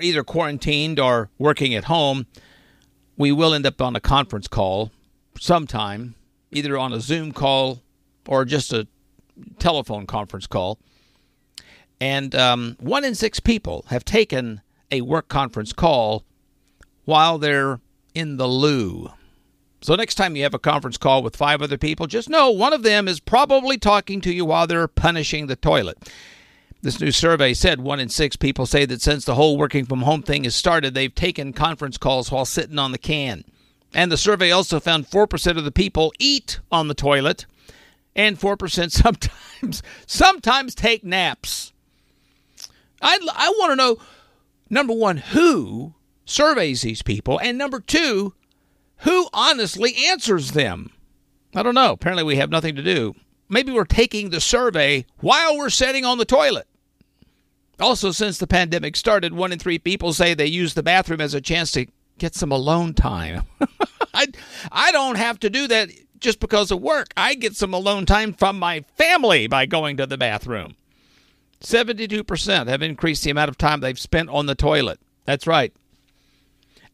[0.00, 2.26] either quarantined or working at home,
[3.16, 4.92] we will end up on a conference call
[5.38, 6.14] sometime,
[6.52, 7.80] either on a Zoom call
[8.28, 8.86] or just a
[9.58, 10.78] telephone conference call.
[12.00, 16.24] And um, one in six people have taken a work conference call
[17.04, 17.80] while they're
[18.14, 19.10] in the loo.
[19.80, 22.72] So next time you have a conference call with five other people, just know one
[22.72, 26.10] of them is probably talking to you while they're punishing the toilet.
[26.82, 30.02] This new survey said one in six people say that since the whole working from
[30.02, 33.44] home thing has started, they've taken conference calls while sitting on the can.
[33.92, 37.46] And the survey also found 4% of the people eat on the toilet,
[38.14, 41.72] and 4% sometimes sometimes take naps.
[43.02, 43.96] I, I want to know
[44.70, 48.34] number one, who surveys these people, and number two,
[49.02, 50.90] who honestly answers them.
[51.54, 51.92] I don't know.
[51.92, 53.14] Apparently, we have nothing to do.
[53.48, 56.68] Maybe we're taking the survey while we're sitting on the toilet.
[57.80, 61.34] Also, since the pandemic started, one in three people say they use the bathroom as
[61.34, 61.86] a chance to
[62.18, 63.42] get some alone time.
[64.14, 64.26] I,
[64.70, 65.88] I don't have to do that
[66.20, 67.08] just because of work.
[67.16, 70.76] I get some alone time from my family by going to the bathroom.
[71.62, 75.00] 72% have increased the amount of time they've spent on the toilet.
[75.24, 75.72] That's right.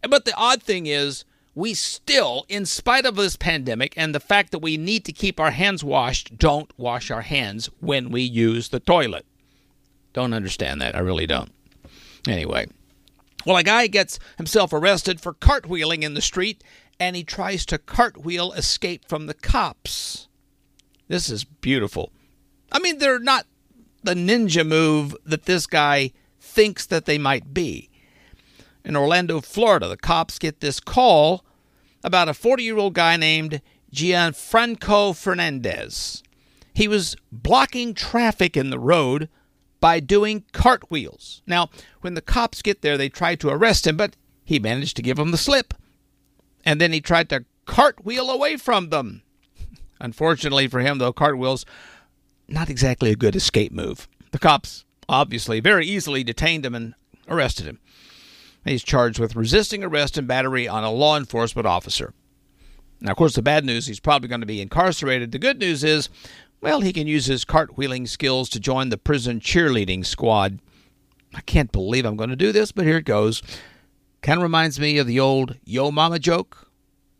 [0.08, 1.24] But the odd thing is,
[1.56, 5.40] we still, in spite of this pandemic and the fact that we need to keep
[5.40, 9.24] our hands washed, don't wash our hands when we use the toilet.
[10.12, 10.94] Don't understand that.
[10.94, 11.50] I really don't.
[12.28, 12.66] Anyway,
[13.46, 16.62] well, a guy gets himself arrested for cartwheeling in the street
[17.00, 20.28] and he tries to cartwheel escape from the cops.
[21.08, 22.12] This is beautiful.
[22.70, 23.46] I mean, they're not
[24.02, 27.88] the ninja move that this guy thinks that they might be.
[28.86, 31.44] In Orlando, Florida, the cops get this call
[32.04, 33.60] about a 40 year old guy named
[33.92, 36.22] Gianfranco Fernandez.
[36.72, 39.28] He was blocking traffic in the road
[39.80, 41.42] by doing cartwheels.
[41.48, 41.68] Now,
[42.02, 45.16] when the cops get there, they try to arrest him, but he managed to give
[45.16, 45.74] them the slip.
[46.64, 49.22] And then he tried to cartwheel away from them.
[50.00, 51.66] Unfortunately for him, though, cartwheels
[52.46, 54.06] not exactly a good escape move.
[54.30, 56.94] The cops obviously very easily detained him and
[57.28, 57.80] arrested him.
[58.66, 62.12] He's charged with resisting arrest and battery on a law enforcement officer.
[63.00, 65.30] Now, of course, the bad news, he's probably going to be incarcerated.
[65.32, 66.08] The good news is,
[66.60, 70.58] well, he can use his cartwheeling skills to join the prison cheerleading squad.
[71.34, 73.42] I can't believe I'm going to do this, but here it goes.
[74.22, 76.68] Kind of reminds me of the old Yo Mama joke.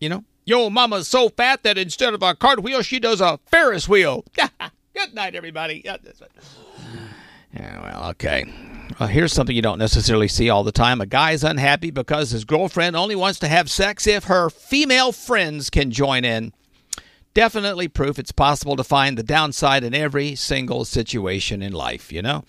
[0.01, 3.89] You know, Yo Mama's so fat that instead of a cartwheel, she does a Ferris
[3.89, 4.25] wheel.
[4.95, 5.83] Good night, everybody.
[7.55, 8.45] Yeah, well, okay.
[8.99, 11.01] Well, here's something you don't necessarily see all the time.
[11.01, 15.71] A guy's unhappy because his girlfriend only wants to have sex if her female friends
[15.71, 16.53] can join in.
[17.35, 22.23] Definitely proof it's possible to find the downside in every single situation in life, you
[22.23, 22.45] know?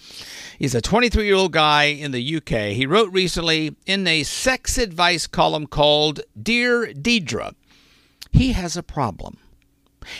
[0.57, 2.71] He's a 23 year old guy in the UK.
[2.73, 7.55] He wrote recently in a sex advice column called Dear Deidre,
[8.31, 9.39] he has a problem.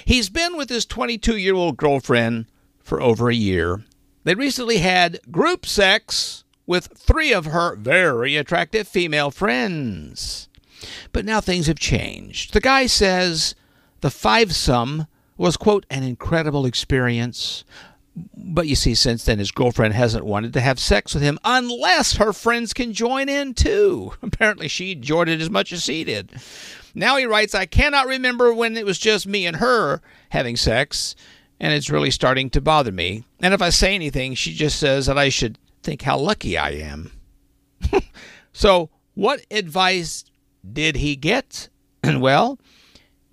[0.04, 2.48] He's been with his 22 year old girlfriend
[2.84, 3.86] for over a year
[4.28, 10.50] they recently had group sex with three of her very attractive female friends.
[11.14, 12.54] But now things have changed.
[12.54, 13.56] The guy says
[14.02, 17.64] the fivesome was, quote, an incredible experience.
[18.36, 22.18] But you see, since then, his girlfriend hasn't wanted to have sex with him unless
[22.18, 24.12] her friends can join in too.
[24.22, 26.32] Apparently, she enjoyed it as much as he did.
[26.94, 31.16] Now he writes, I cannot remember when it was just me and her having sex
[31.60, 33.24] and it's really starting to bother me.
[33.40, 36.72] And if I say anything, she just says that I should think how lucky I
[36.72, 37.12] am.
[38.54, 40.26] so, what advice
[40.72, 41.70] did he get?
[42.04, 42.60] And well,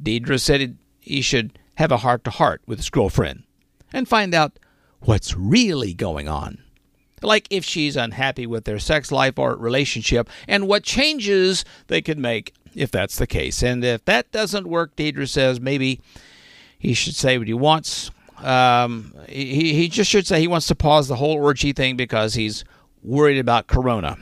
[0.03, 3.45] Deidre said he should have a heart to heart with his girlfriend
[3.93, 4.59] and find out
[5.01, 6.59] what's really going on.
[7.23, 12.19] Like if she's unhappy with their sex life or relationship, and what changes they could
[12.19, 13.63] make if that's the case.
[13.63, 16.01] And if that doesn't work, Deidre says maybe
[16.85, 18.11] he should say what he wants.
[18.39, 22.35] Um, he, he just should say he wants to pause the whole orgy thing because
[22.35, 22.63] he's
[23.03, 24.19] worried about Corona.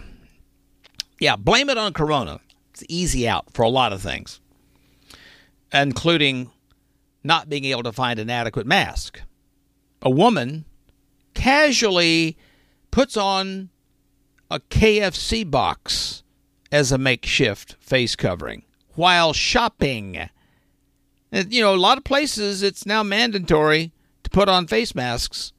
[1.18, 2.38] Yeah, blame it on Corona.
[2.70, 4.40] It's easy out for a lot of things,
[5.72, 6.52] including
[7.24, 9.20] not being able to find an adequate mask.
[10.00, 10.64] A woman
[11.34, 12.36] casually
[12.92, 13.70] puts on
[14.50, 16.22] a KFC box
[16.70, 18.62] as a makeshift face covering
[18.94, 20.28] while shopping.
[21.32, 23.90] You know, a lot of places it's now mandatory
[24.22, 25.52] to put on face masks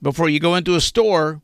[0.00, 1.42] before you go into a store.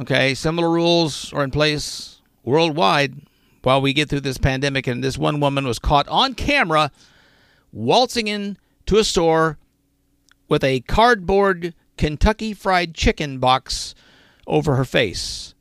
[0.00, 3.14] Okay, similar rules are in place worldwide
[3.62, 4.86] while we get through this pandemic.
[4.86, 6.92] And this one woman was caught on camera
[7.72, 9.58] waltzing into a store
[10.48, 13.96] with a cardboard Kentucky Fried Chicken box
[14.46, 15.54] over her face.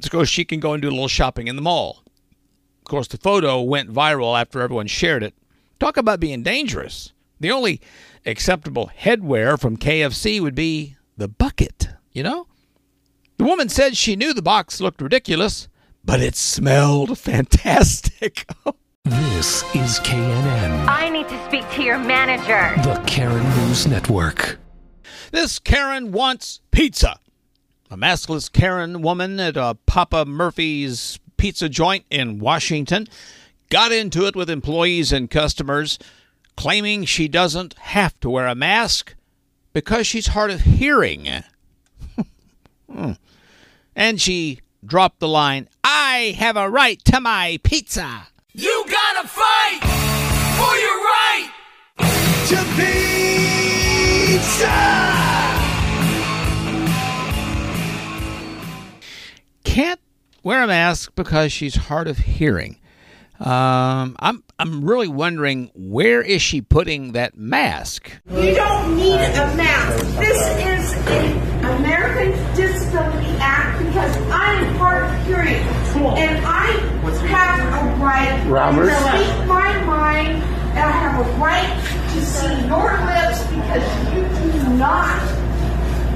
[0.00, 2.04] So she can go and do a little shopping in the mall.
[2.78, 5.34] Of course, the photo went viral after everyone shared it.
[5.80, 7.12] Talk about being dangerous.
[7.40, 7.80] The only
[8.24, 12.46] acceptable headwear from KFC would be the bucket, you know?
[13.36, 15.68] The woman said she knew the box looked ridiculous,
[16.04, 18.46] but it smelled fantastic.
[19.04, 22.72] This is KNN, I need to speak to your manager.
[22.82, 24.58] the Karen News Network.
[25.32, 27.18] This Karen wants pizza.
[27.90, 33.06] A maskless Karen woman at a Papa Murphy's pizza joint in Washington
[33.70, 35.98] got into it with employees and customers,
[36.56, 39.14] claiming she doesn't have to wear a mask
[39.72, 41.28] because she's hard of hearing.
[42.92, 43.12] Hmm.
[43.96, 48.28] and she dropped the line, I have a right to my pizza.
[48.52, 49.80] You gotta fight
[50.54, 51.50] for your right
[52.48, 52.56] to
[54.36, 55.24] pizza.
[59.74, 60.00] can't
[60.44, 62.76] wear a mask because she's hard of hearing.
[63.40, 68.10] Um, I'm I'm really wondering where is she putting that mask?
[68.30, 70.04] You don't need a mask.
[70.18, 75.62] This is an American Disability Act because I am hard of hearing.
[75.94, 76.66] And I
[77.28, 78.88] have a right Robert?
[78.88, 81.70] to speak my mind and I have a right
[82.14, 85.22] to see your lips because you do not,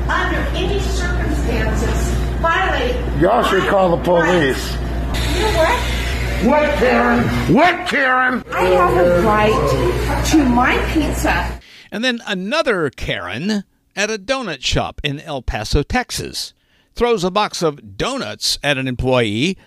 [0.09, 2.09] under any circumstances,
[2.41, 4.57] violate Y'all should call the police.
[4.73, 5.37] rights.
[5.37, 5.98] You know what?
[6.45, 7.25] What, Karen?
[7.53, 8.45] What, Karen?
[8.53, 11.61] I have a right to my pizza.
[11.91, 13.65] And then another Karen
[13.97, 16.55] at a donut shop in El Paso, Texas,
[16.95, 19.59] throws a box of donuts at an employee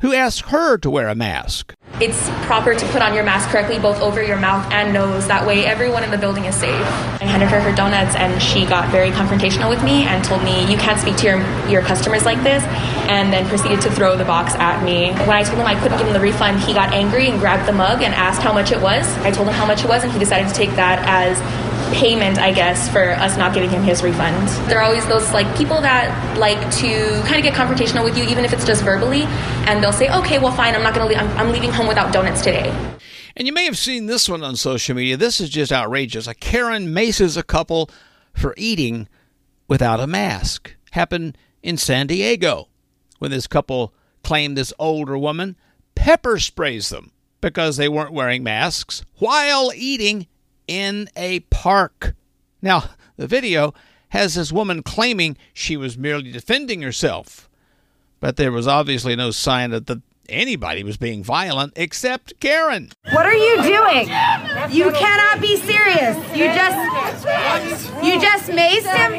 [0.00, 1.74] who asked her to wear a mask.
[2.00, 5.26] It's proper to put on your mask correctly, both over your mouth and nose.
[5.26, 6.80] That way, everyone in the building is safe.
[7.20, 10.70] I handed her her donuts, and she got very confrontational with me and told me,
[10.70, 12.62] "You can't speak to your your customers like this,"
[13.08, 15.12] and then proceeded to throw the box at me.
[15.26, 17.66] When I told him I couldn't give him the refund, he got angry and grabbed
[17.66, 19.04] the mug and asked how much it was.
[19.24, 21.40] I told him how much it was, and he decided to take that as
[21.92, 24.48] payment, I guess, for us not giving him his refund.
[24.70, 28.24] There are always those like people that like to kind of get confrontational with you,
[28.24, 29.22] even if it's just verbally,
[29.66, 32.12] and they'll say, "Okay, well, fine, I'm not gonna, le- I'm, I'm leaving home without
[32.12, 32.70] donuts today."
[33.36, 35.16] And you may have seen this one on social media.
[35.16, 36.26] This is just outrageous.
[36.26, 37.90] A Karen maces a couple
[38.32, 39.08] for eating
[39.68, 40.74] without a mask.
[40.92, 42.68] Happened in San Diego
[43.18, 45.56] when this couple claimed this older woman
[45.94, 50.26] pepper sprays them because they weren't wearing masks while eating
[50.68, 52.14] in a park.
[52.62, 53.74] Now, the video
[54.10, 57.48] has this woman claiming she was merely defending herself,
[58.20, 62.90] but there was obviously no sign that the, anybody was being violent except Karen.
[63.12, 64.08] What are you doing?
[64.70, 66.16] You cannot be serious.
[66.36, 66.76] You just
[68.04, 69.12] you just maced him.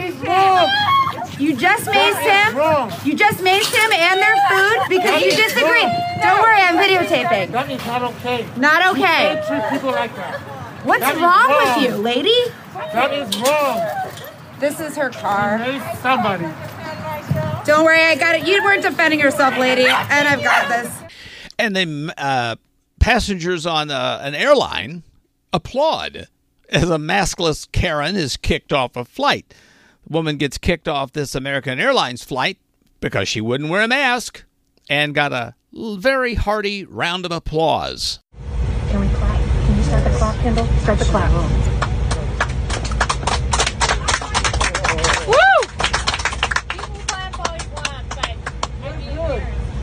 [1.40, 3.08] You just maced him.
[3.08, 5.90] You just maced him and their food because you disagreed.
[6.22, 7.52] Don't worry, I'm videotaping.
[7.52, 8.46] That is not okay.
[8.58, 9.36] Not okay.
[9.36, 10.60] You treat people like that.
[10.90, 12.36] What's That is wrong with you, lady?
[12.74, 14.20] That is wrong.
[14.60, 15.60] This is her car.
[16.02, 16.46] Somebody.
[17.66, 18.48] Don't worry, I got it.
[18.48, 20.92] You weren't defending yourself, lady, and I've got this.
[21.60, 22.56] and then uh,
[23.00, 25.04] passengers on uh, an airline
[25.54, 26.28] applaud
[26.70, 29.54] as a maskless Karen is kicked off a flight.
[30.08, 32.58] The woman gets kicked off this American Airlines flight
[33.00, 34.44] because she wouldn't wear a mask
[34.90, 38.20] and got a very hearty round of applause.
[38.90, 39.40] Can we clap?
[39.68, 40.66] Can you start the clock, Kendall?
[40.82, 41.32] Start the clap.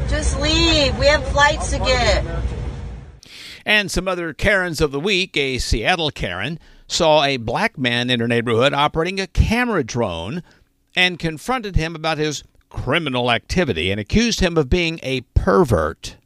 [0.08, 0.96] Just leave.
[0.98, 2.24] We have flights to get.
[3.64, 8.20] And some other Karens of the week, a Seattle Karen saw a black man in
[8.20, 10.44] her neighborhood operating a camera drone
[10.94, 16.16] and confronted him about his criminal activity and accused him of being a pervert.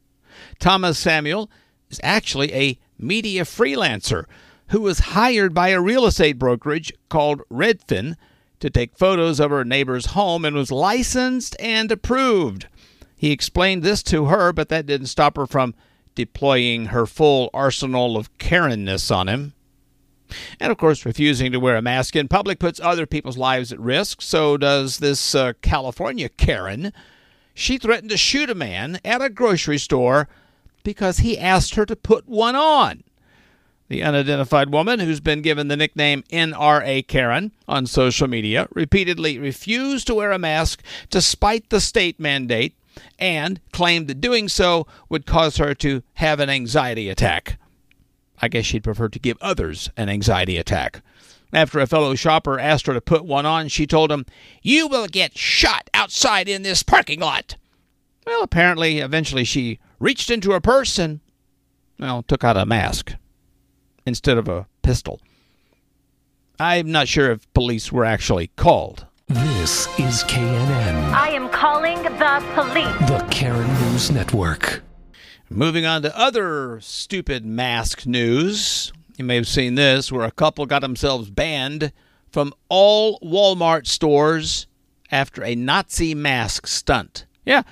[0.59, 1.51] Thomas Samuel
[1.89, 4.25] is actually a media freelancer
[4.69, 8.17] who was hired by a real estate brokerage called Redfin
[8.61, 12.69] to take photos of her neighbor's home and was licensed and approved.
[13.17, 15.75] He explained this to her, but that didn't stop her from
[16.15, 19.55] deploying her full arsenal of Karenness on him.
[20.61, 23.81] And of course, refusing to wear a mask in public puts other people's lives at
[23.81, 24.23] risk.
[24.23, 26.93] So does this uh, California Karen.
[27.55, 30.29] she threatened to shoot a man at a grocery store
[30.83, 33.03] because he asked her to put one on.
[33.89, 40.07] The unidentified woman, who's been given the nickname NRA Karen on social media, repeatedly refused
[40.07, 42.77] to wear a mask despite the state mandate
[43.19, 47.59] and claimed that doing so would cause her to have an anxiety attack.
[48.41, 51.03] I guess she'd prefer to give others an anxiety attack.
[51.53, 54.25] After a fellow shopper asked her to put one on, she told him,
[54.63, 57.57] You will get shot outside in this parking lot.
[58.31, 61.19] Well, apparently, eventually she reached into her purse and,
[61.99, 63.15] well, took out a mask
[64.07, 65.21] instead of a pistol.
[66.61, 69.05] I'm not sure if police were actually called.
[69.27, 73.11] This is KNN, I am calling the police.
[73.11, 74.85] the Karen News Network.
[75.49, 78.93] Moving on to other stupid mask news.
[79.17, 81.93] You may have seen this where a couple got themselves banned
[82.31, 84.69] from all Walmart stores
[85.11, 87.27] after a Nazi mask stunt.
[87.45, 87.63] Yeah,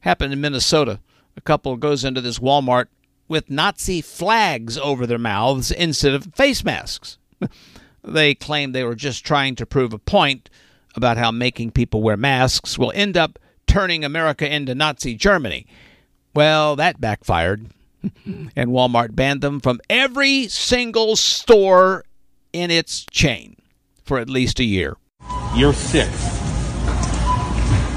[0.00, 1.00] happened in Minnesota.
[1.36, 2.86] A couple goes into this Walmart
[3.28, 7.18] with Nazi flags over their mouths instead of face masks.
[8.04, 10.50] they claimed they were just trying to prove a point
[10.94, 15.66] about how making people wear masks will end up turning America into Nazi Germany.
[16.34, 17.66] Well, that backfired,
[18.02, 22.04] and Walmart banned them from every single store
[22.52, 23.56] in its chain
[24.02, 24.96] for at least a year.
[25.54, 26.10] You're sick.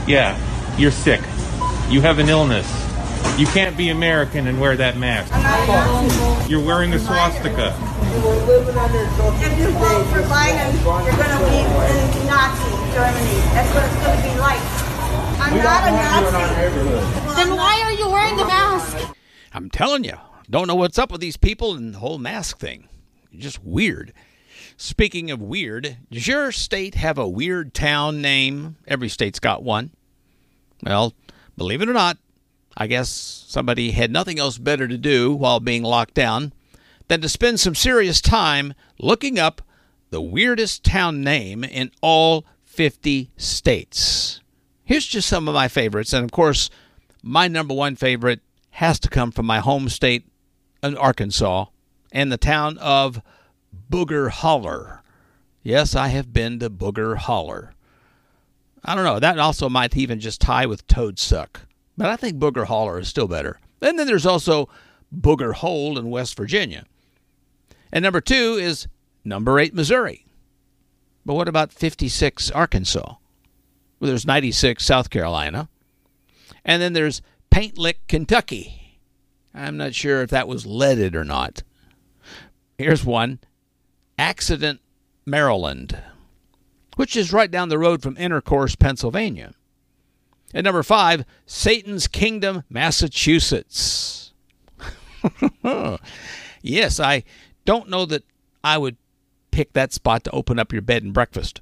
[0.07, 0.37] Yeah,
[0.77, 1.21] you're sick.
[1.91, 2.65] You have an illness.
[3.37, 5.29] You can't be American and wear that mask.
[6.49, 7.75] You're wearing a swastika.
[7.77, 13.39] If you vote for Biden, you're going to be in Nazi Germany.
[13.51, 14.61] That's what it's going to be like.
[15.41, 17.35] I'm not a Nazi.
[17.35, 18.97] Then why are you wearing the mask?
[19.53, 20.15] I'm telling you,
[20.49, 22.87] don't know what's up with these people and the whole mask thing.
[23.35, 24.13] Just weird.
[24.77, 28.77] Speaking of weird, does your state have a weird town name?
[28.87, 29.91] Every state's got one.
[30.83, 31.13] Well,
[31.61, 32.17] believe it or not,
[32.75, 33.07] I guess
[33.47, 36.53] somebody had nothing else better to do while being locked down
[37.07, 39.61] than to spend some serious time looking up
[40.09, 44.41] the weirdest town name in all 50 states.
[44.83, 46.71] Here's just some of my favorites, and of course,
[47.21, 48.39] my number one favorite
[48.71, 50.25] has to come from my home state
[50.81, 51.65] Arkansas
[52.11, 53.21] and the town of
[53.87, 55.03] Booger Holler.
[55.61, 57.75] Yes, I have been to Booger Holler.
[58.83, 61.61] I don't know, that also might even just tie with Toad Suck,
[61.97, 63.59] but I think Booger Holler is still better.
[63.81, 64.69] And then there's also
[65.15, 66.85] Booger Hole in West Virginia.
[67.91, 68.87] And number two is
[69.23, 70.25] number eight, Missouri.
[71.25, 73.15] But what about 56, Arkansas?
[73.99, 75.69] Well, there's 96, South Carolina.
[76.65, 77.21] And then there's
[77.51, 78.99] Paint Lick, Kentucky.
[79.53, 81.63] I'm not sure if that was leaded or not.
[82.77, 83.39] Here's one
[84.17, 84.79] Accident,
[85.25, 86.01] Maryland,
[87.01, 89.55] which is right down the road from Intercourse, Pennsylvania.
[90.53, 94.33] At number five, Satan's Kingdom, Massachusetts.
[96.61, 97.23] yes, I
[97.65, 98.21] don't know that
[98.63, 98.97] I would
[99.49, 101.59] pick that spot to open up your bed and breakfast.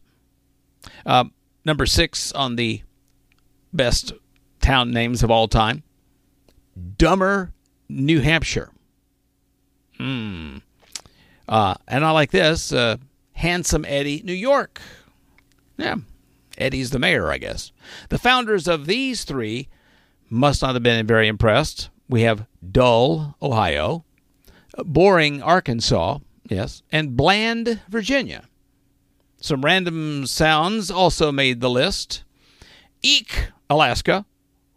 [1.06, 1.32] Um,
[1.64, 2.82] number six on the
[3.72, 4.12] best
[4.60, 5.84] town names of all time
[6.98, 7.54] Dummer,
[7.88, 8.72] New Hampshire.
[9.96, 10.58] Hmm.
[11.48, 12.98] Uh, and I like this uh,
[13.32, 14.82] Handsome Eddie, New York.
[15.80, 15.96] Yeah,
[16.58, 17.72] Eddie's the mayor, I guess.
[18.10, 19.70] The founders of these three
[20.30, 21.90] must not have been very impressed.
[22.10, 24.04] We have Dull, Ohio,
[24.78, 26.20] Boring, Arkansas,
[26.50, 28.44] yes, and Bland, Virginia.
[29.42, 32.24] Some random sounds also made the list.
[33.02, 34.26] Eek, Alaska.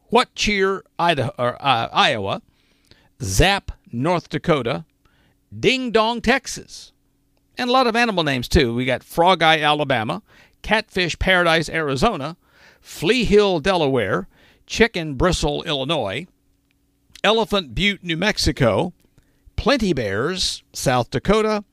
[0.04, 2.42] What Cheer, Idaho, or, uh, Iowa.
[3.20, 4.84] Zap, North Dakota.
[5.58, 6.92] Ding Dong, Texas.
[7.58, 8.74] And a lot of animal names, too.
[8.74, 10.22] We got Frog Eye, Alabama.
[10.62, 12.36] Catfish Paradise, Arizona.
[12.80, 14.28] Flea Hill, Delaware.
[14.66, 16.26] Chicken Bristle, Illinois.
[17.24, 18.92] Elephant Butte, New Mexico.
[19.56, 21.64] Plenty Bears, South Dakota.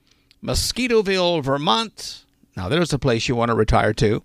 [0.44, 2.26] Mosquitoville, Vermont.
[2.56, 4.24] Now, there's a place you want to retire to.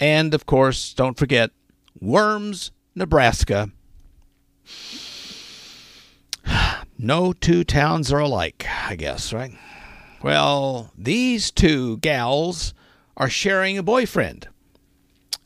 [0.00, 1.50] And, of course, don't forget
[2.00, 3.70] Worms, Nebraska.
[6.98, 9.50] No two towns are alike, I guess, right?
[10.22, 12.74] Well, these two gals
[13.16, 14.48] are sharing a boyfriend.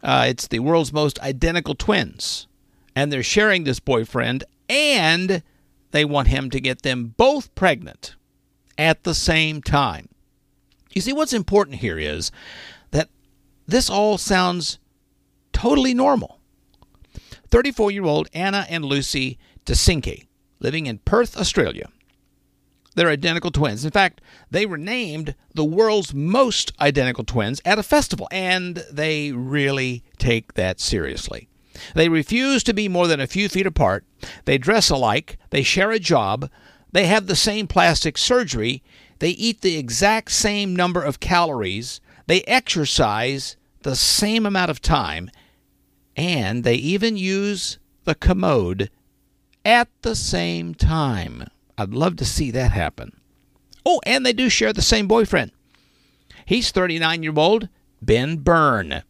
[0.02, 2.46] Uh, it's the world's most identical twins.
[2.94, 5.42] And they're sharing this boyfriend, and
[5.90, 8.14] they want him to get them both pregnant
[8.78, 10.08] at the same time.
[10.92, 12.30] You see, what's important here is
[12.90, 13.10] that
[13.66, 14.78] this all sounds
[15.52, 16.40] totally normal.
[17.50, 20.26] 34 year old Anna and Lucy DeCinque,
[20.60, 21.88] living in Perth, Australia.
[22.96, 23.84] They're identical twins.
[23.84, 29.32] In fact, they were named the world's most identical twins at a festival, and they
[29.32, 31.48] really take that seriously.
[31.94, 34.06] They refuse to be more than a few feet apart.
[34.46, 35.38] They dress alike.
[35.50, 36.50] They share a job.
[36.90, 38.82] They have the same plastic surgery.
[39.18, 42.00] They eat the exact same number of calories.
[42.26, 45.30] They exercise the same amount of time.
[46.16, 48.88] And they even use the commode
[49.66, 51.44] at the same time.
[51.78, 53.12] I'd love to see that happen.
[53.84, 55.52] Oh, and they do share the same boyfriend.
[56.44, 57.68] He's 39 year old
[58.02, 59.02] Ben Byrne.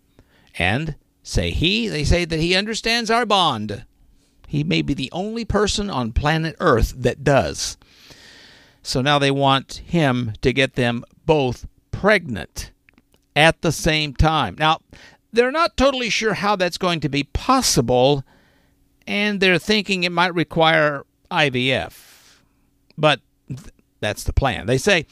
[0.59, 3.85] And say he, they say that he understands our bond.
[4.49, 7.77] He may be the only person on planet Earth that does.
[8.83, 12.71] So now they want him to get them both pregnant
[13.35, 14.57] at the same time.
[14.59, 14.81] Now,
[15.33, 18.25] they're not totally sure how that's going to be possible,
[19.07, 22.16] and they're thinking it might require IVF.
[22.99, 24.67] But th- that's the plan.
[24.67, 25.07] They say,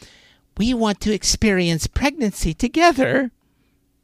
[0.57, 3.31] We want to experience pregnancy together.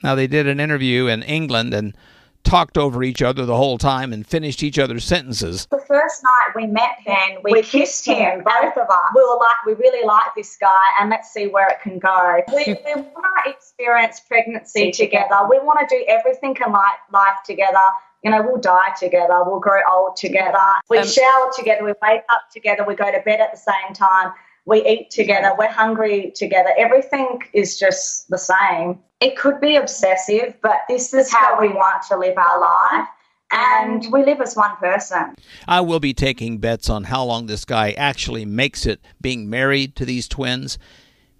[0.03, 1.95] Now, they did an interview in England and
[2.43, 5.66] talked over each other the whole time and finished each other's sentences.
[5.70, 9.11] The first night we met Ben, we, we kissed him, both of us.
[9.14, 12.41] We were like, we really like this guy, and let's see where it can go.
[12.49, 15.37] We, we want to experience pregnancy together.
[15.49, 17.78] We want to do everything in life, life together.
[18.23, 20.59] You know, we'll die together, we'll grow old together.
[20.89, 23.95] We Um, shower together, we wake up together, we go to bed at the same
[23.95, 24.33] time,
[24.66, 26.71] we eat together, we're hungry together.
[26.77, 28.99] Everything is just the same.
[29.21, 33.09] It could be obsessive, but this is how we want to live our life.
[33.53, 35.35] And we live as one person.
[35.66, 39.97] I will be taking bets on how long this guy actually makes it being married
[39.97, 40.79] to these twins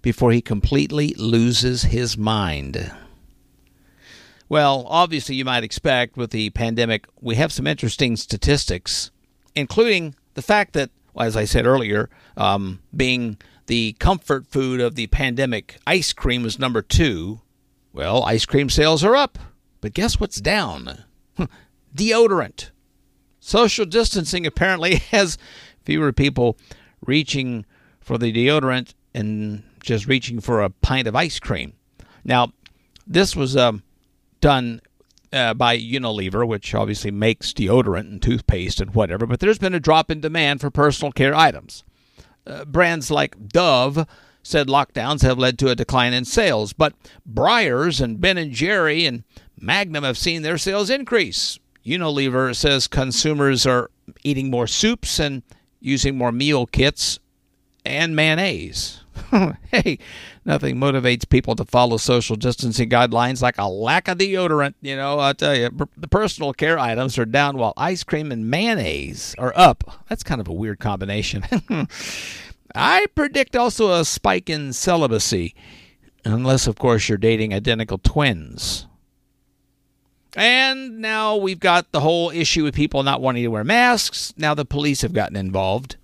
[0.01, 2.91] before he completely loses his mind.
[4.51, 9.09] Well, obviously, you might expect with the pandemic, we have some interesting statistics,
[9.55, 13.37] including the fact that, as I said earlier, um, being
[13.67, 17.39] the comfort food of the pandemic, ice cream was number two.
[17.93, 19.39] Well, ice cream sales are up,
[19.79, 21.05] but guess what's down?
[21.95, 22.71] Deodorant.
[23.39, 25.37] Social distancing apparently has
[25.85, 26.57] fewer people
[27.05, 27.65] reaching
[28.01, 31.71] for the deodorant and just reaching for a pint of ice cream.
[32.25, 32.51] Now,
[33.07, 33.83] this was um,
[34.41, 34.81] done
[35.33, 39.79] uh, by Unilever, which obviously makes deodorant and toothpaste and whatever, but there's been a
[39.79, 41.83] drop in demand for personal care items.
[42.45, 44.05] Uh, brands like Dove
[44.43, 46.93] said lockdowns have led to a decline in sales, but
[47.31, 49.23] Breyers and Ben and Jerry and
[49.57, 51.59] Magnum have seen their sales increase.
[51.85, 53.91] Unilever says consumers are
[54.23, 55.43] eating more soups and
[55.79, 57.19] using more meal kits
[57.85, 59.00] and mayonnaise.
[59.71, 59.97] hey,
[60.45, 64.73] nothing motivates people to follow social distancing guidelines like a lack of deodorant.
[64.81, 68.49] You know, I'll tell you, the personal care items are down while ice cream and
[68.49, 70.05] mayonnaise are up.
[70.09, 71.43] That's kind of a weird combination.
[72.75, 75.55] I predict also a spike in celibacy,
[76.23, 78.87] unless, of course, you're dating identical twins.
[80.35, 84.33] And now we've got the whole issue with people not wanting to wear masks.
[84.37, 85.97] Now the police have gotten involved.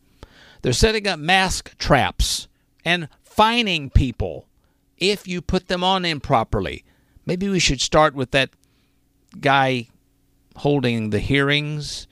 [0.61, 2.46] They're setting up mask traps
[2.87, 4.47] and fining people
[4.97, 6.85] if you put them on improperly.
[7.25, 8.49] Maybe we should start with that
[9.41, 9.89] guy
[10.55, 12.07] holding the hearings,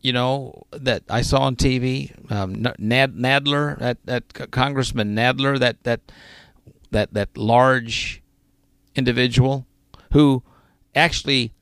[0.00, 2.12] you know, that I saw on TV.
[2.30, 6.00] Um, Nad, Nadler, that, that Congressman Nadler, that that
[6.92, 8.22] that that large
[8.94, 9.66] individual
[10.12, 10.44] who
[10.94, 11.52] actually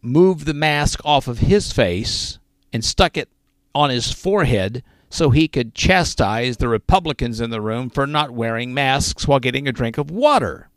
[0.00, 2.38] moved the mask off of his face
[2.72, 3.28] and stuck it
[3.74, 8.72] on his forehead so he could chastise the Republicans in the room for not wearing
[8.72, 10.70] masks while getting a drink of water.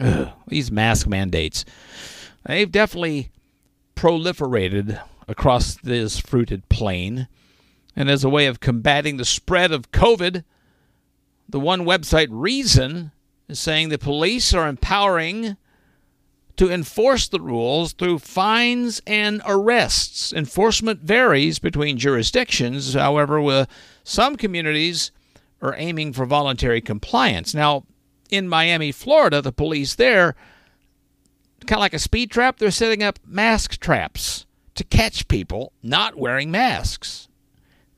[0.00, 1.64] Ugh, these mask mandates.
[2.46, 3.30] They've definitely
[3.94, 7.28] proliferated across this fruited plain.
[7.94, 10.44] And as a way of combating the spread of COVID,
[11.48, 13.12] the one website, Reason,
[13.48, 15.56] is saying the police are empowering
[16.56, 20.32] to enforce the rules through fines and arrests.
[20.32, 23.68] Enforcement varies between jurisdictions, however, with
[24.04, 25.10] some communities
[25.60, 27.54] are aiming for voluntary compliance.
[27.54, 27.84] Now,
[28.30, 30.34] in Miami, Florida, the police there,
[31.66, 36.16] kind of like a speed trap, they're setting up mask traps to catch people not
[36.16, 37.28] wearing masks.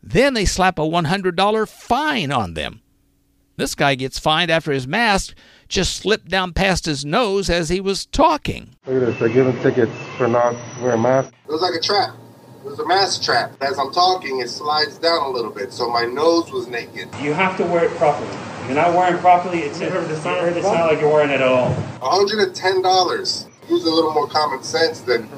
[0.02, 2.82] Then they slap a $100 fine on them.
[3.58, 5.34] This guy gets fined after his mask
[5.66, 8.76] just slipped down past his nose as he was talking.
[8.86, 9.18] Look at this.
[9.18, 11.32] They're giving tickets for not wearing masks.
[11.44, 12.14] It was like a trap.
[12.64, 13.56] It was a mask trap.
[13.60, 17.08] As I'm talking, it slides down a little bit, so my nose was naked.
[17.20, 18.28] You have to wear it properly.
[18.28, 21.30] If you're not wearing it properly, it's, it's, it's, not, it's not like you're wearing
[21.30, 21.74] it at all.
[22.00, 23.48] $110.
[23.68, 25.28] Use a little more common sense than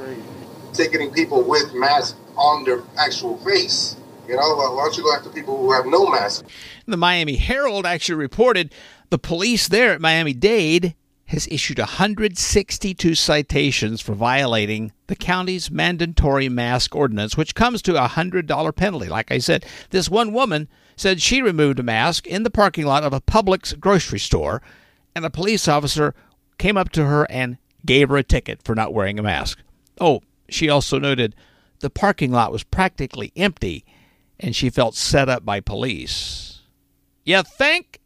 [0.74, 3.96] ticketing people with masks on their actual face.
[4.30, 6.44] You know, why don't you go after people who have no mask?
[6.86, 8.72] The Miami Herald actually reported
[9.10, 10.94] the police there at Miami Dade
[11.26, 18.08] has issued 162 citations for violating the county's mandatory mask ordinance, which comes to a
[18.08, 19.08] $100 penalty.
[19.08, 23.02] Like I said, this one woman said she removed a mask in the parking lot
[23.02, 24.62] of a Publix grocery store,
[25.16, 26.14] and a police officer
[26.56, 29.58] came up to her and gave her a ticket for not wearing a mask.
[30.00, 31.34] Oh, she also noted
[31.80, 33.84] the parking lot was practically empty,
[34.40, 36.60] and she felt set up by police.
[37.24, 38.00] You think?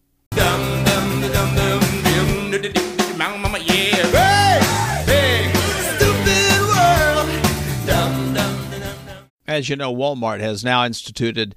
[9.47, 11.55] As you know, Walmart has now instituted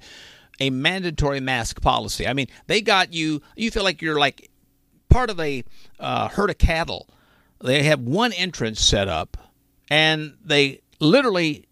[0.60, 2.26] a mandatory mask policy.
[2.26, 4.50] I mean, they got you, you feel like you're like
[5.08, 5.64] part of a
[5.98, 7.08] uh, herd of cattle.
[7.60, 9.36] They have one entrance set up,
[9.90, 11.67] and they literally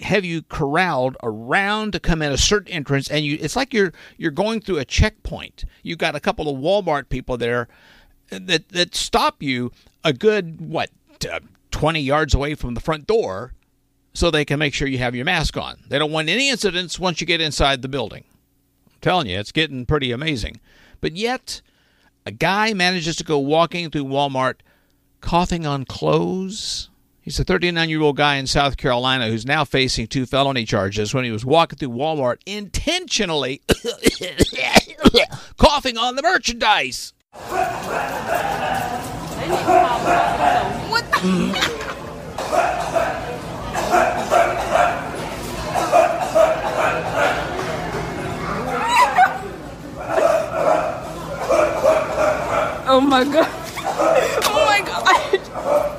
[0.00, 3.92] have you corralled around to come in a certain entrance and you it's like you're
[4.18, 5.64] you're going through a checkpoint.
[5.82, 7.68] You've got a couple of walmart people there
[8.28, 9.72] that that stop you
[10.04, 10.90] a good what
[11.30, 13.54] uh, 20 yards away from the front door
[14.12, 15.78] so they can make sure you have your mask on.
[15.88, 18.24] They don't want any incidents once you get inside the building.
[18.86, 20.60] I'm telling you it's getting pretty amazing.
[21.00, 21.62] But yet
[22.26, 24.56] a guy manages to go walking through walmart
[25.22, 26.90] coughing on clothes
[27.22, 31.14] He's a 39 year old guy in South Carolina who's now facing two felony charges
[31.14, 33.62] when he was walking through Walmart intentionally
[35.56, 37.12] coughing on the merchandise.
[52.84, 53.48] Oh my god.
[54.44, 55.98] Oh my god.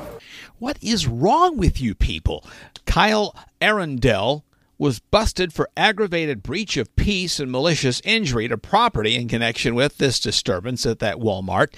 [0.64, 2.42] What is wrong with you people?
[2.86, 4.46] Kyle Arundel
[4.78, 9.98] was busted for aggravated breach of peace and malicious injury to property in connection with
[9.98, 11.74] this disturbance at that Walmart.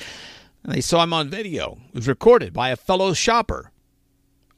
[0.63, 1.79] And they saw him on video.
[1.89, 3.73] It was recorded by a fellow shopper.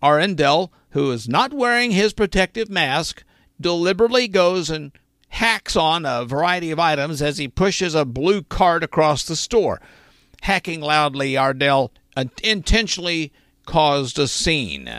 [0.03, 3.25] Arundel, who is not wearing his protective mask,
[3.59, 4.93] deliberately goes and
[5.31, 9.81] hacks on a variety of items as he pushes a blue cart across the store.
[10.43, 13.33] Hacking loudly, Ardell uh, intentionally
[13.69, 14.91] caused a scene.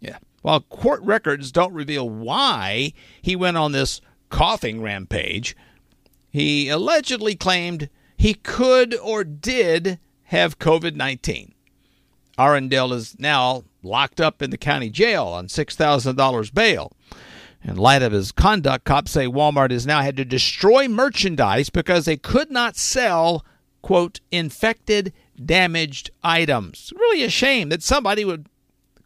[0.00, 0.18] yeah.
[0.42, 2.92] While court records don't reveal why
[3.22, 4.00] he went on this
[4.30, 5.56] coughing rampage,
[6.28, 11.54] he allegedly claimed he could or did have COVID 19.
[12.36, 16.90] Arundel is now locked up in the county jail on $6,000 bail.
[17.62, 22.06] In light of his conduct, cops say Walmart has now had to destroy merchandise because
[22.06, 23.46] they could not sell,
[23.82, 25.12] quote, infected,
[25.42, 26.92] damaged items.
[26.96, 28.46] Really a shame that somebody would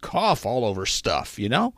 [0.01, 1.73] cough all over stuff, you know?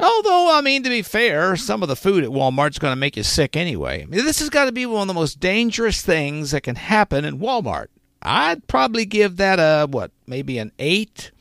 [0.00, 3.16] Although, I mean, to be fair, some of the food at Walmart's going to make
[3.16, 4.06] you sick anyway.
[4.08, 7.40] This has got to be one of the most dangerous things that can happen in
[7.40, 7.88] Walmart.
[8.22, 11.32] I'd probably give that a, what, maybe an 8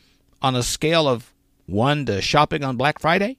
[0.41, 1.33] on a scale of
[1.67, 3.37] 1 to shopping on Black Friday?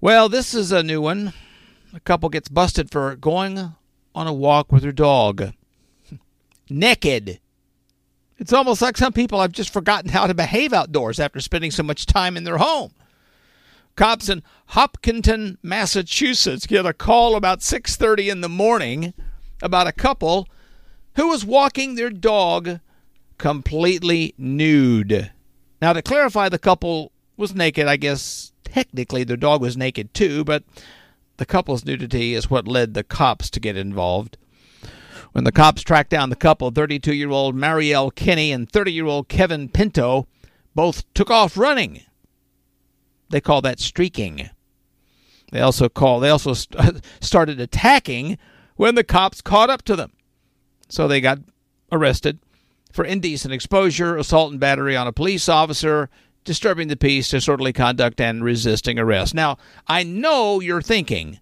[0.00, 1.32] Well, this is a new one.
[1.94, 3.74] A couple gets busted for going
[4.14, 5.52] on a walk with her dog.
[6.70, 7.40] Naked.
[8.38, 11.82] It's almost like some people have just forgotten how to behave outdoors after spending so
[11.82, 12.92] much time in their home.
[13.94, 19.12] Cops in Hopkinton, Massachusetts get a call about 6:30 in the morning
[19.62, 20.48] about a couple
[21.14, 22.80] who was walking their dog
[23.38, 25.30] completely nude.
[25.80, 30.42] Now to clarify the couple was naked, I guess technically their dog was naked too,
[30.44, 30.64] but
[31.36, 34.36] the couple's nudity is what led the cops to get involved.
[35.32, 39.06] When the cops tracked down the couple, 32 year old Marielle Kinney and 30 year
[39.06, 40.26] old Kevin Pinto
[40.74, 42.02] both took off running.
[43.30, 44.50] They call that streaking.
[45.50, 48.38] They also call they also st- started attacking
[48.76, 50.12] when the cops caught up to them.
[50.88, 51.38] So they got
[51.90, 52.38] arrested
[52.92, 56.10] for indecent exposure, assault and battery on a police officer,
[56.44, 59.34] disturbing the peace, disorderly conduct, and resisting arrest.
[59.34, 61.40] Now, I know you're thinking,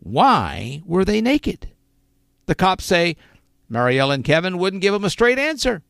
[0.00, 1.70] why were they naked?
[2.46, 3.16] The cops say
[3.70, 5.82] Marielle and Kevin wouldn't give them a straight answer.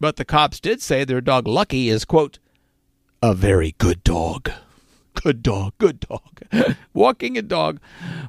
[0.00, 2.38] But the cops did say their dog Lucky is, quote,
[3.22, 4.50] a very good dog.
[5.14, 6.42] Good dog, good dog.
[6.94, 7.80] Walking a dog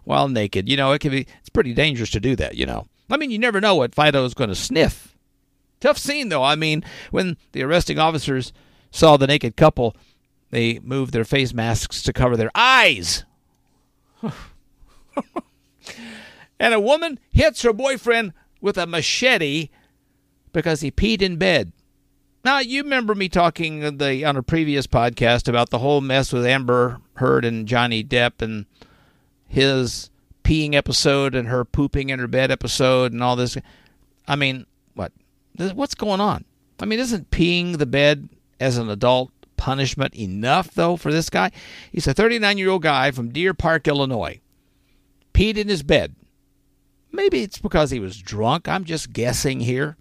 [0.04, 0.68] while naked.
[0.68, 2.88] You know, it can be it's pretty dangerous to do that, you know.
[3.10, 5.16] I mean, you never know what Fido is going to sniff.
[5.80, 6.44] Tough scene though.
[6.44, 8.52] I mean, when the arresting officers
[8.92, 9.96] saw the naked couple,
[10.52, 13.24] they moved their face masks to cover their eyes.
[16.60, 19.70] and a woman hits her boyfriend with a machete
[20.52, 21.72] because he peed in bed.
[22.44, 26.46] Now, you remember me talking the on a previous podcast about the whole mess with
[26.46, 28.66] Amber Heard and Johnny Depp and
[29.46, 30.10] his
[30.44, 33.58] peeing episode and her pooping in her bed episode and all this.
[34.28, 35.12] I mean, what?
[35.58, 36.46] What's going on?
[36.80, 38.30] I mean, isn't peeing the bed
[38.60, 41.52] as an adult punishment enough, though, for this guy?
[41.92, 44.40] He's a 39 year old guy from Deer Park, Illinois.
[45.34, 46.16] Peed in his bed.
[47.12, 48.68] Maybe it's because he was drunk.
[48.68, 49.98] I'm just guessing here.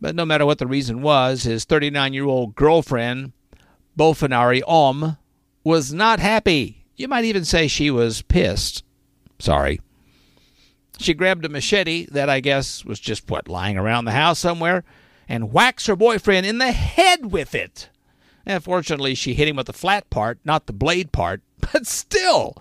[0.00, 3.32] But no matter what the reason was, his 39 year old girlfriend,
[3.98, 5.16] Bofanari Om,
[5.64, 6.84] was not happy.
[6.96, 8.84] You might even say she was pissed.
[9.38, 9.80] Sorry.
[10.98, 14.84] She grabbed a machete that I guess was just, what, lying around the house somewhere,
[15.28, 17.90] and whacks her boyfriend in the head with it.
[18.44, 22.56] And fortunately, she hit him with the flat part, not the blade part, but still.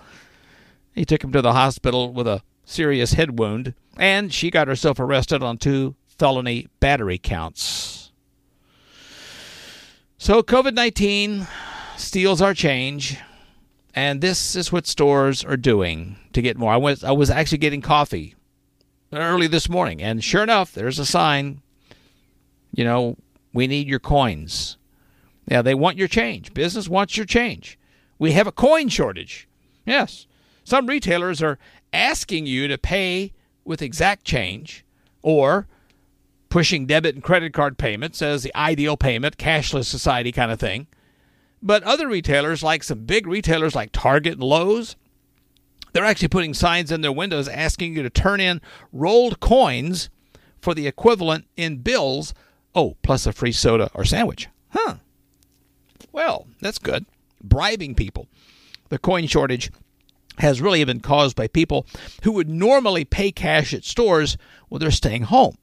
[0.93, 4.99] He took him to the hospital with a serious head wound, and she got herself
[4.99, 8.11] arrested on two felony battery counts.
[10.17, 11.45] So, COVID 19
[11.97, 13.17] steals our change,
[13.93, 16.71] and this is what stores are doing to get more.
[16.71, 18.33] I was, I was actually getting coffee
[19.11, 21.61] early this morning, and sure enough, there's a sign
[22.75, 23.17] you know,
[23.53, 24.77] we need your coins.
[25.47, 26.53] Yeah, they want your change.
[26.53, 27.79] Business wants your change.
[28.19, 29.47] We have a coin shortage.
[29.85, 30.27] Yes.
[30.63, 31.57] Some retailers are
[31.93, 33.31] asking you to pay
[33.63, 34.83] with exact change
[35.21, 35.67] or
[36.49, 40.87] pushing debit and credit card payments as the ideal payment, cashless society kind of thing.
[41.61, 44.95] But other retailers, like some big retailers like Target and Lowe's,
[45.93, 48.61] they're actually putting signs in their windows asking you to turn in
[48.91, 50.09] rolled coins
[50.59, 52.33] for the equivalent in bills
[52.75, 54.49] Oh, plus a free soda or sandwich.
[54.69, 54.95] Huh.
[56.11, 57.05] Well, that's good.
[57.41, 58.27] Bribing people.
[58.89, 59.71] The coin shortage
[60.39, 61.85] has really been caused by people
[62.23, 64.37] who would normally pay cash at stores
[64.69, 65.57] well they're staying home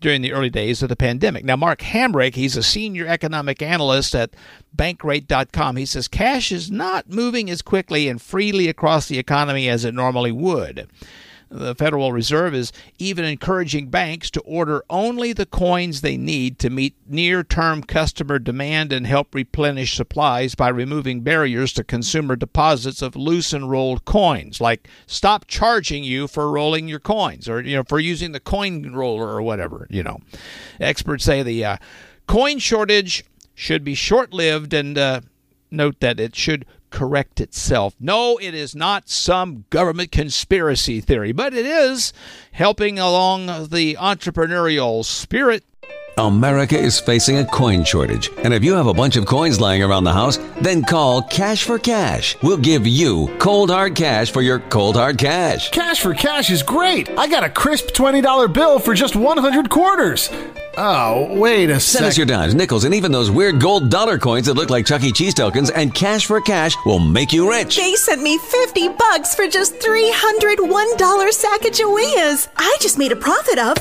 [0.00, 1.44] during the early days of the pandemic.
[1.44, 4.30] Now Mark Hamrick, he's a senior economic analyst at
[4.76, 5.76] bankrate.com.
[5.76, 9.94] He says cash is not moving as quickly and freely across the economy as it
[9.94, 10.88] normally would.
[11.50, 16.70] The Federal Reserve is even encouraging banks to order only the coins they need to
[16.70, 23.00] meet near term customer demand and help replenish supplies by removing barriers to consumer deposits
[23.00, 24.60] of loose and rolled coins.
[24.60, 28.92] Like stop charging you for rolling your coins or you know for using the coin
[28.92, 30.20] roller or whatever, you know.
[30.80, 31.76] Experts say the uh,
[32.26, 33.24] coin shortage
[33.54, 35.20] should be short lived and uh,
[35.70, 37.94] note that it should correct itself.
[38.00, 42.12] No, it is not some government conspiracy theory, but it is
[42.52, 45.64] helping along the entrepreneurial spirit.
[46.18, 49.84] America is facing a coin shortage, and if you have a bunch of coins lying
[49.84, 52.36] around the house, then call Cash for Cash.
[52.42, 55.70] We'll give you cold hard cash for your cold hard cash.
[55.70, 57.08] Cash for Cash is great.
[57.16, 60.28] I got a crisp $20 bill for just 100 quarters.
[60.76, 62.08] Oh, wait a Send sec.
[62.08, 65.02] us your dimes, nickels, and even those weird gold dollar coins that look like Chuck
[65.04, 65.12] E.
[65.12, 67.76] Cheese tokens, and Cash for Cash will make you rich.
[67.76, 70.66] They sent me 50 bucks for just $301
[70.98, 72.48] Sacagaweas.
[72.56, 73.76] I just made a profit of.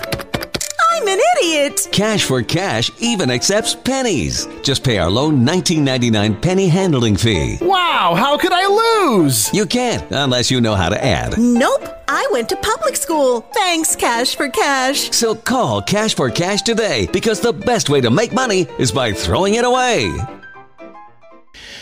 [0.99, 1.87] I'm an idiot.
[1.91, 4.47] Cash for Cash even accepts pennies.
[4.63, 7.59] Just pay our low 19.99 penny handling fee.
[7.61, 9.53] Wow, how could I lose?
[9.53, 11.37] You can't unless you know how to add.
[11.37, 11.83] Nope.
[12.07, 13.41] I went to public school.
[13.53, 15.11] Thanks, Cash for Cash.
[15.11, 19.13] So call Cash for Cash today because the best way to make money is by
[19.13, 20.11] throwing it away.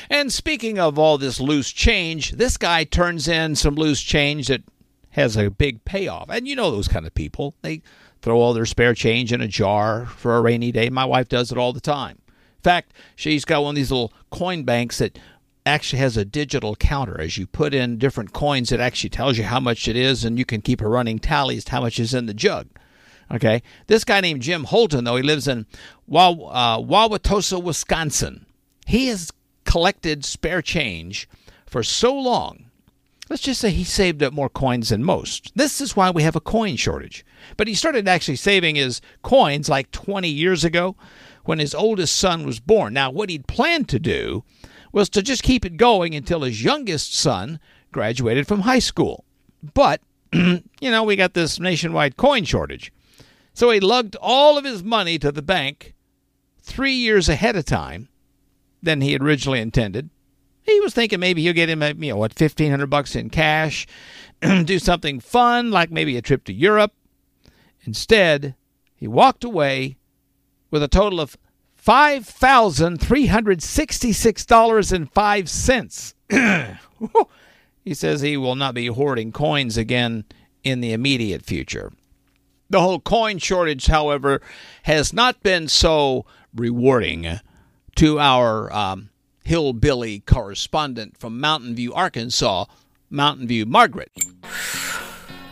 [0.10, 4.64] And speaking of all this loose change, this guy turns in some loose change that
[5.12, 6.30] has a big payoff.
[6.30, 7.56] And you know those kind of people.
[7.62, 7.82] They
[8.26, 10.90] throw all their spare change in a jar for a rainy day.
[10.90, 12.18] My wife does it all the time.
[12.28, 15.20] In fact, she's got one of these little coin banks that
[15.64, 17.22] actually has a digital counter.
[17.22, 20.40] As you put in different coins, it actually tells you how much it is, and
[20.40, 22.68] you can keep a running tally as to how much is in the jug.
[23.32, 25.68] Okay, this guy named Jim Holton, though he lives in
[26.08, 28.48] Wa- uh, Wauwatosa, Wisconsin.
[28.88, 29.32] He has
[29.66, 31.30] collected spare change
[31.68, 32.72] for so long.
[33.30, 35.52] Let's just say he saved up more coins than most.
[35.56, 37.26] This is why we have a coin shortage.
[37.58, 40.96] But he started actually saving his coins like 20 years ago
[41.44, 42.94] when his oldest son was born.
[42.94, 44.44] Now, what he'd planned to do
[44.92, 47.60] was to just keep it going until his youngest son
[47.92, 49.26] graduated from high school.
[49.74, 50.02] But,
[50.34, 52.94] you know, we got this nationwide coin shortage.
[53.54, 55.96] So he lugged all of his money to the bank
[56.60, 58.10] three years ahead of time
[58.84, 60.10] than he had originally intended.
[60.66, 63.30] He was thinking maybe he'll get him, a, you know, what, fifteen hundred bucks in
[63.30, 63.86] cash,
[64.42, 66.94] do something fun like maybe a trip to Europe.
[67.84, 68.56] Instead,
[68.96, 69.98] he walked away
[70.72, 71.38] with a total of
[71.76, 76.16] five thousand three hundred sixty-six dollars and five cents.
[76.30, 80.26] he says he will not be hoarding coins again
[80.64, 81.94] in the immediate future.
[82.72, 84.42] The whole coin shortage, however,
[84.84, 87.40] has not been so rewarding
[87.98, 89.10] to our um,
[89.46, 92.66] hillbilly correspondent from Mountain View, Arkansas,
[93.10, 94.12] Mountain View, Margaret.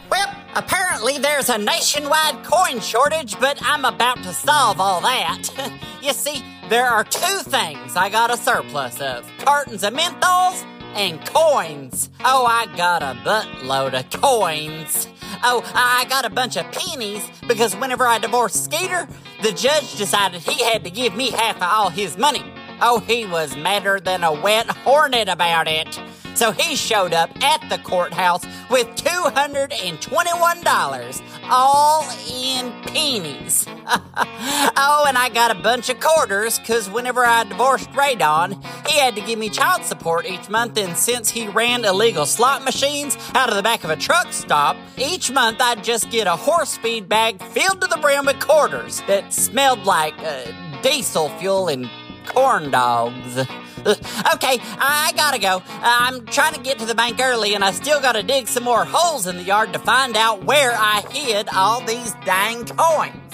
[0.09, 5.47] Well, apparently, there's a nationwide coin shortage, but I'm about to solve all that.
[6.01, 10.65] you see, there are two things I got a surplus of cartons of menthols
[10.95, 12.09] and coins.
[12.21, 15.07] Oh, I got a buttload of coins.
[15.43, 19.07] Oh, I got a bunch of pennies because whenever I divorced Skeeter,
[19.41, 22.43] the judge decided he had to give me half of all his money.
[22.85, 25.97] Oh, he was madder than a wet hornet about it.
[26.35, 33.65] So he showed up at the courthouse with $221, all in pennies.
[33.87, 39.15] oh, and I got a bunch of quarters because whenever I divorced Radon, he had
[39.15, 40.77] to give me child support each month.
[40.77, 44.75] And since he ran illegal slot machines out of the back of a truck stop,
[44.97, 49.01] each month I'd just get a horse feed bag filled to the brim with quarters
[49.07, 50.43] that smelled like uh,
[50.81, 51.89] diesel fuel and
[52.25, 53.37] corn dogs.
[53.85, 55.61] okay, I gotta go.
[55.67, 58.85] I'm trying to get to the bank early, and I still gotta dig some more
[58.85, 63.33] holes in the yard to find out where I hid all these dang coins.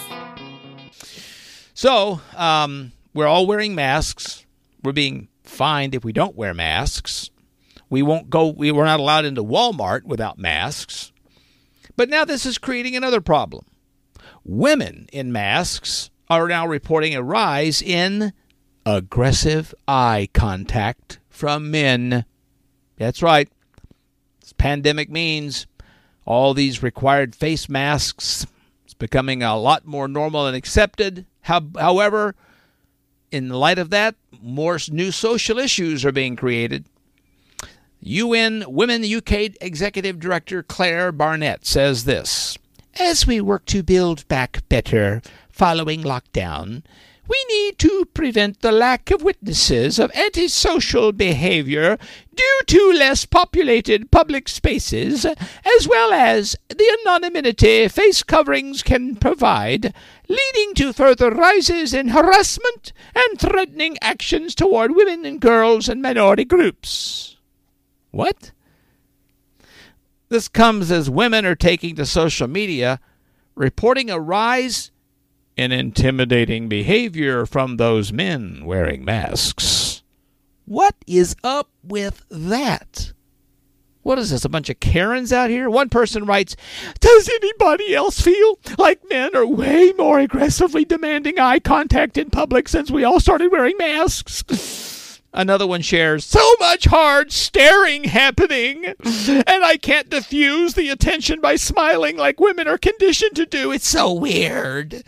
[1.74, 4.46] So, um, we're all wearing masks.
[4.84, 7.30] We're being fined if we don't wear masks.
[7.90, 11.12] We won't go, We're not allowed into Walmart without masks.
[11.96, 13.66] But now this is creating another problem.
[14.44, 18.34] Women in masks are now reporting a rise in
[18.86, 22.26] aggressive eye contact from men.
[22.98, 23.50] That's right.
[24.42, 25.68] This pandemic means
[26.26, 28.46] all these required face masks
[28.86, 31.26] It's becoming a lot more normal and accepted.
[31.42, 32.36] However,
[33.32, 36.86] in light of that, more new social issues are being created.
[38.02, 42.58] UN Women UK Executive Director Claire Barnett says this
[43.00, 46.84] As we work to build back better following lockdown,
[47.30, 51.98] we need to prevent the lack of witnesses of antisocial behavior
[52.36, 59.94] due to less populated public spaces, as well as the anonymity face coverings can provide,
[60.28, 66.46] leading to further rises in harassment and threatening actions toward women and girls and minority
[66.46, 67.38] groups.
[68.10, 68.52] What?
[70.30, 73.00] This comes as women are taking to social media,
[73.56, 74.90] reporting a rise
[75.60, 80.02] in intimidating behavior from those men wearing masks.
[80.64, 83.12] What is up with that?
[84.02, 85.70] What is this, a bunch of Karens out here?
[85.70, 86.56] One person writes,
[87.02, 92.70] Does anybody else feel like men are way more aggressively demanding eye contact in public
[92.70, 95.22] since we all started wearing masks?
[95.34, 98.96] Another one shares, So much hard staring happening, and
[99.66, 103.74] I can't diffuse the attention by smiling like women are conditioned to do.
[103.74, 105.04] It's so weird.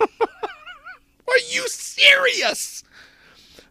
[0.00, 2.84] Are you serious?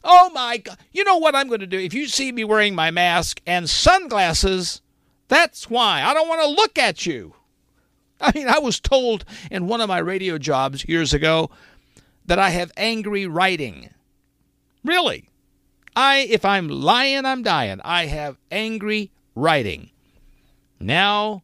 [0.03, 0.77] Oh my God.
[0.91, 1.79] You know what I'm going to do?
[1.79, 4.81] If you see me wearing my mask and sunglasses,
[5.27, 6.03] that's why.
[6.03, 7.35] I don't want to look at you.
[8.19, 11.49] I mean, I was told in one of my radio jobs years ago
[12.25, 13.89] that I have angry writing.
[14.83, 15.29] Really?
[15.95, 17.79] I if I'm lying, I'm dying.
[17.83, 19.91] I have angry writing.
[20.79, 21.43] Now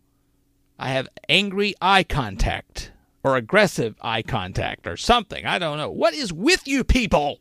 [0.77, 2.91] I have angry eye contact
[3.23, 5.45] or aggressive eye contact or something.
[5.45, 5.89] I don't know.
[5.89, 7.39] What is with you people?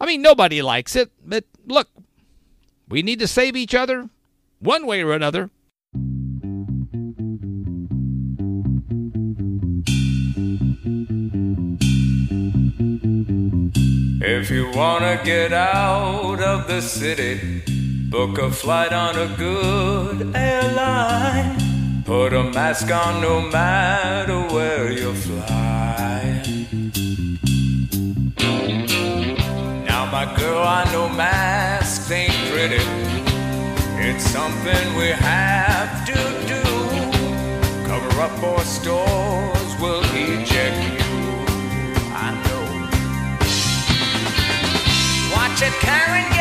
[0.00, 1.88] I mean, nobody likes it, but look,
[2.88, 4.08] we need to save each other
[4.58, 5.50] one way or another.
[14.28, 17.62] If you wanna get out of the city,
[18.10, 21.75] book a flight on a good airline.
[22.06, 26.40] Put a mask on no matter where you fly.
[29.84, 32.84] Now, my girl, I know masks ain't pretty.
[33.98, 36.14] It's something we have to
[36.46, 36.62] do.
[37.88, 41.10] Cover up or stores will eject you.
[42.14, 42.66] I know.
[45.34, 46.35] Watch it, Karen,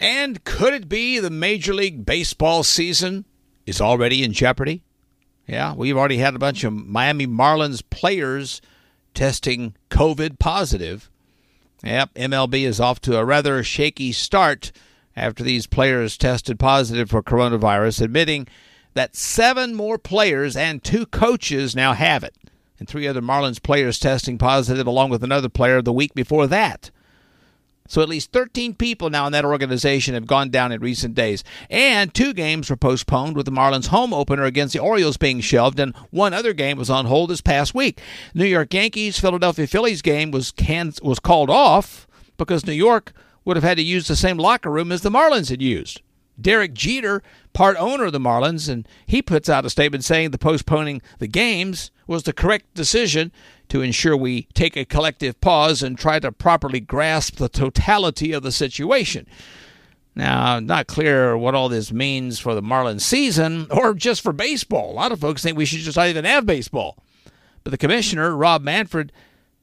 [0.00, 3.26] And could it be the Major League Baseball season
[3.66, 4.82] is already in jeopardy?
[5.46, 8.62] Yeah, we've already had a bunch of Miami Marlins players
[9.12, 11.10] testing COVID positive.
[11.84, 14.72] Yep, MLB is off to a rather shaky start
[15.16, 18.46] after these players tested positive for coronavirus, admitting
[18.94, 22.34] that seven more players and two coaches now have it,
[22.78, 26.90] and three other Marlins players testing positive, along with another player the week before that.
[27.90, 31.42] So at least 13 people now in that organization have gone down in recent days.
[31.68, 35.80] And two games were postponed with the Marlins home opener against the Orioles being shelved
[35.80, 38.00] and one other game was on hold this past week.
[38.32, 43.12] New York Yankees Philadelphia Phillies game was can- was called off because New York
[43.44, 46.00] would have had to use the same locker room as the Marlins had used.
[46.40, 50.38] Derek Jeter, part owner of the Marlins, and he puts out a statement saying the
[50.38, 53.32] postponing the games was the correct decision
[53.70, 58.42] to ensure we take a collective pause and try to properly grasp the totality of
[58.42, 59.26] the situation.
[60.14, 64.90] Now, not clear what all this means for the Marlins season or just for baseball.
[64.90, 66.98] A lot of folks think we should just not even have baseball.
[67.62, 69.12] But the commissioner, Rob Manfred,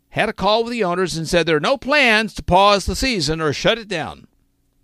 [0.09, 2.95] had a call with the owners and said there are no plans to pause the
[2.95, 4.26] season or shut it down.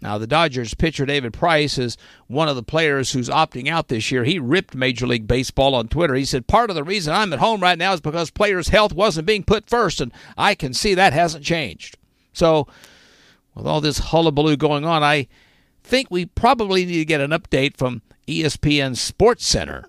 [0.04, 1.96] Now, the Dodgers pitcher David Price is
[2.28, 4.26] one of the players who's opting out this year.
[4.26, 6.14] He ripped Major League Baseball on Twitter.
[6.14, 8.92] He said, Part of the reason I'm at home right now is because players' health
[8.92, 11.98] wasn't being put first, and I can see that hasn't changed.
[12.34, 12.68] So,
[13.56, 15.30] with all this hullabaloo going on, I
[15.86, 19.86] think we probably need to get an update from ESPN Sports Center.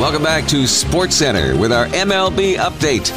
[0.00, 3.14] Welcome back to Sports Center with our MLB update.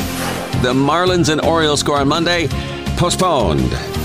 [0.61, 2.49] The Marlins and Orioles score on Monday,
[2.97, 4.02] postponed.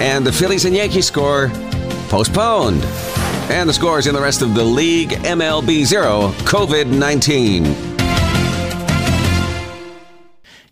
[0.00, 1.50] And the Phillies and Yankees score,
[2.08, 2.84] postponed.
[3.50, 7.64] And the scores in the rest of the league MLB 0, COVID 19.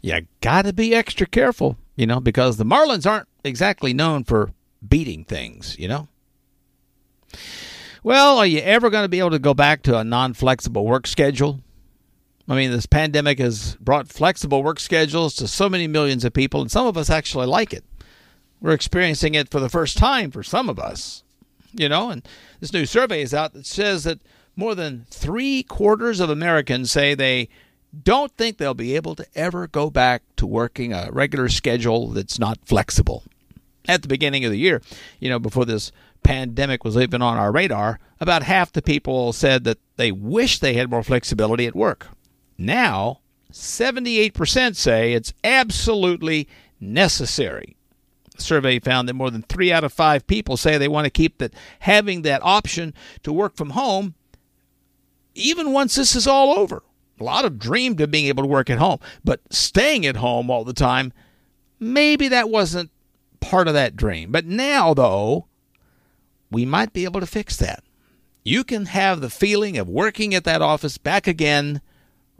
[0.00, 4.52] You got to be extra careful, you know, because the Marlins aren't exactly known for
[4.86, 6.06] beating things, you know.
[8.04, 10.84] Well, are you ever going to be able to go back to a non flexible
[10.84, 11.60] work schedule?
[12.48, 16.60] I mean, this pandemic has brought flexible work schedules to so many millions of people,
[16.60, 17.82] and some of us actually like it.
[18.60, 21.22] We're experiencing it for the first time for some of us,
[21.72, 22.26] you know, and
[22.60, 24.20] this new survey is out that says that
[24.56, 27.48] more than three quarters of Americans say they
[28.02, 32.38] don't think they'll be able to ever go back to working a regular schedule that's
[32.38, 33.22] not flexible.
[33.88, 34.82] At the beginning of the year,
[35.20, 35.92] you know, before this
[36.24, 40.74] pandemic was even on our radar, about half the people said that they wish they
[40.74, 42.08] had more flexibility at work.
[42.58, 43.20] Now,
[43.52, 46.48] 78% say it's absolutely
[46.80, 47.76] necessary.
[48.40, 51.38] Survey found that more than 3 out of 5 people say they want to keep
[51.38, 54.14] that having that option to work from home
[55.34, 56.82] even once this is all over.
[57.20, 60.50] A lot of dreamed of being able to work at home, but staying at home
[60.50, 61.12] all the time,
[61.78, 62.90] maybe that wasn't
[63.40, 64.32] part of that dream.
[64.32, 65.46] But now, though,
[66.50, 67.82] we might be able to fix that.
[68.44, 71.80] You can have the feeling of working at that office back again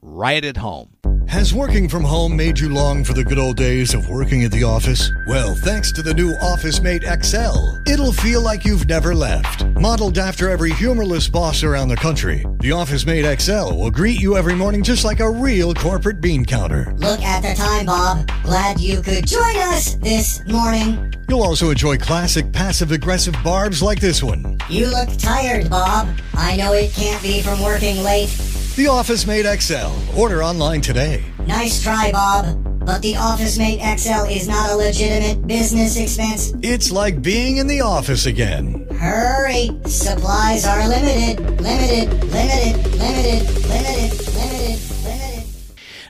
[0.01, 0.91] right at home.
[1.29, 4.53] Has working from home made you long for the good old days of working at
[4.53, 5.11] the office?
[5.27, 9.65] Well, thanks to the new Office Mate XL, it'll feel like you've never left.
[9.79, 14.37] Modeled after every humorless boss around the country, the Office Mate XL will greet you
[14.37, 16.95] every morning just like a real corporate bean counter.
[16.97, 18.31] Look at the time, Bob.
[18.43, 21.13] Glad you could join us this morning.
[21.29, 24.59] You'll also enjoy classic passive aggressive barbs like this one.
[24.71, 26.09] You look tired, Bob.
[26.35, 28.31] I know it can't be from working late.
[28.77, 30.21] The Office Mate XL.
[30.21, 31.25] Order online today.
[31.47, 32.85] Nice try, Bob.
[32.85, 36.53] But the Office Mate XL is not a legitimate business expense.
[36.63, 38.87] It's like being in the office again.
[39.01, 39.71] Hurry!
[39.87, 41.41] Supplies are limited.
[41.59, 42.23] Limited.
[42.25, 42.77] Limited.
[42.99, 43.67] Limited.
[43.67, 44.35] Limited.
[44.35, 44.91] Limited.
[45.05, 45.55] Limited.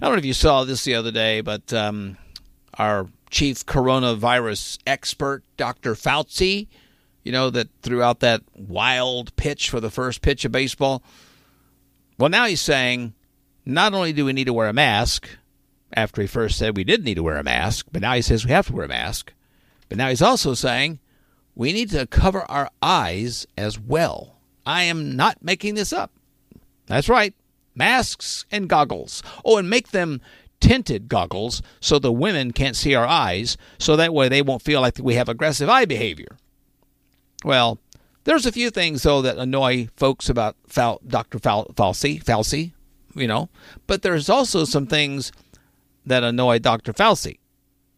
[0.02, 2.16] I don't know if you saw this the other day, but um,
[2.74, 5.94] our chief coronavirus expert, Dr.
[5.94, 6.66] Fauci,
[7.22, 11.04] you know, that threw out that wild pitch for the first pitch of baseball.
[12.18, 13.14] Well, now he's saying
[13.64, 15.28] not only do we need to wear a mask,
[15.92, 18.44] after he first said we did need to wear a mask, but now he says
[18.44, 19.32] we have to wear a mask.
[19.88, 20.98] But now he's also saying
[21.54, 24.36] we need to cover our eyes as well.
[24.64, 26.12] I am not making this up.
[26.86, 27.34] That's right.
[27.74, 29.22] Masks and goggles.
[29.44, 30.20] Oh, and make them
[30.60, 34.80] tinted goggles so the women can't see our eyes, so that way they won't feel
[34.80, 36.36] like we have aggressive eye behavior.
[37.44, 37.78] Well,
[38.26, 41.38] there's a few things though that annoy folks about Fal- Dr.
[41.38, 42.72] Fal- Fauci, Fauci,
[43.14, 43.48] you know,
[43.86, 45.30] but there's also some things
[46.04, 46.92] that annoy Dr.
[46.92, 47.38] Fauci.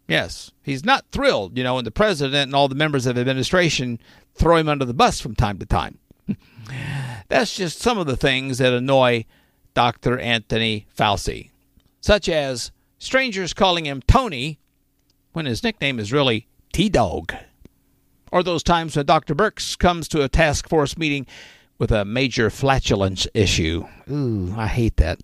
[0.07, 3.99] Yes, he's not thrilled, you know, when the president and all the members of administration
[4.35, 5.99] throw him under the bus from time to time.
[7.29, 9.25] That's just some of the things that annoy
[9.73, 10.19] Dr.
[10.19, 11.51] Anthony Fauci,
[12.03, 14.59] such as strangers calling him Tony
[15.33, 17.35] when his nickname is really T Dog.
[18.33, 19.35] Or those times when Dr.
[19.35, 21.27] Birx comes to a task force meeting
[21.79, 23.87] with a major flatulence issue.
[24.11, 25.21] Ooh, I hate that.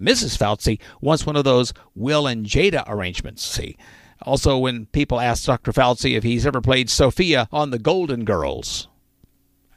[0.00, 0.36] Mrs.
[0.36, 3.44] Fauci wants one of those Will and Jada arrangements.
[3.44, 3.76] See,
[4.22, 5.72] also when people ask Dr.
[5.72, 8.88] Fauci if he's ever played Sophia on The Golden Girls.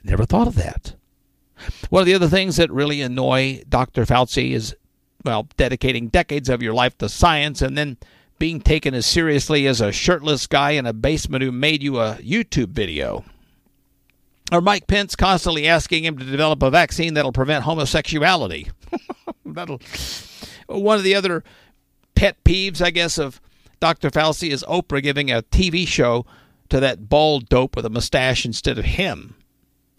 [0.03, 0.95] Never thought of that.
[1.89, 4.05] One of the other things that really annoy Dr.
[4.05, 4.75] Fauci is,
[5.23, 7.97] well, dedicating decades of your life to science and then
[8.37, 12.15] being taken as seriously as a shirtless guy in a basement who made you a
[12.15, 13.23] YouTube video.
[14.51, 18.69] Or Mike Pence constantly asking him to develop a vaccine that'll prevent homosexuality.
[19.45, 19.79] that'll
[20.67, 21.43] one of the other
[22.15, 23.41] pet peeves, I guess, of
[23.79, 24.09] Dr.
[24.09, 26.25] Fauci is Oprah giving a TV show
[26.69, 29.35] to that bald dope with a mustache instead of him.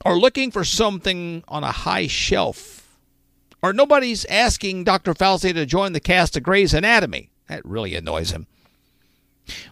[0.04, 2.98] Or looking for something on a high shelf.
[3.62, 5.14] Or nobody's asking Dr.
[5.14, 7.30] Fauci to join the cast of Grey's Anatomy.
[7.48, 8.46] That really annoys him.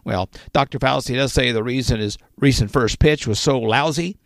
[0.05, 0.79] Well, Dr.
[0.79, 4.17] Fauci does say the reason his recent first pitch was so lousy.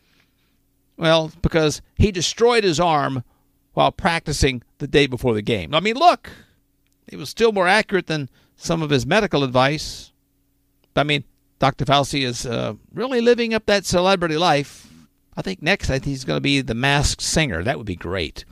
[0.97, 3.25] Well, because he destroyed his arm
[3.73, 5.75] while practicing the day before the game.
[5.75, 6.31] I mean, look,
[7.07, 10.13] it was still more accurate than some of his medical advice.
[10.97, 11.25] I mean,
[11.61, 11.85] Dr.
[11.85, 14.93] Fauci is uh, really living up that celebrity life.
[15.37, 17.63] I think next, I think he's going to be the masked singer.
[17.63, 18.45] That would be great.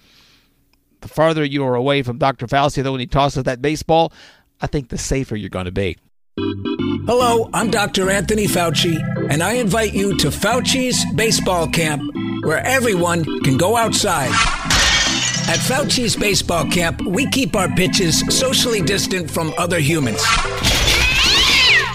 [1.01, 2.47] The farther you are away from Dr.
[2.47, 4.13] Fauci, though, when he tosses that baseball,
[4.61, 5.99] I think the safer you're going to be.
[6.39, 8.11] Hello, I'm Dr.
[8.11, 8.97] Anthony Fauci,
[9.31, 12.03] and I invite you to Fauci's Baseball Camp,
[12.45, 14.31] where everyone can go outside.
[15.49, 20.23] At Fauci's Baseball Camp, we keep our pitches socially distant from other humans.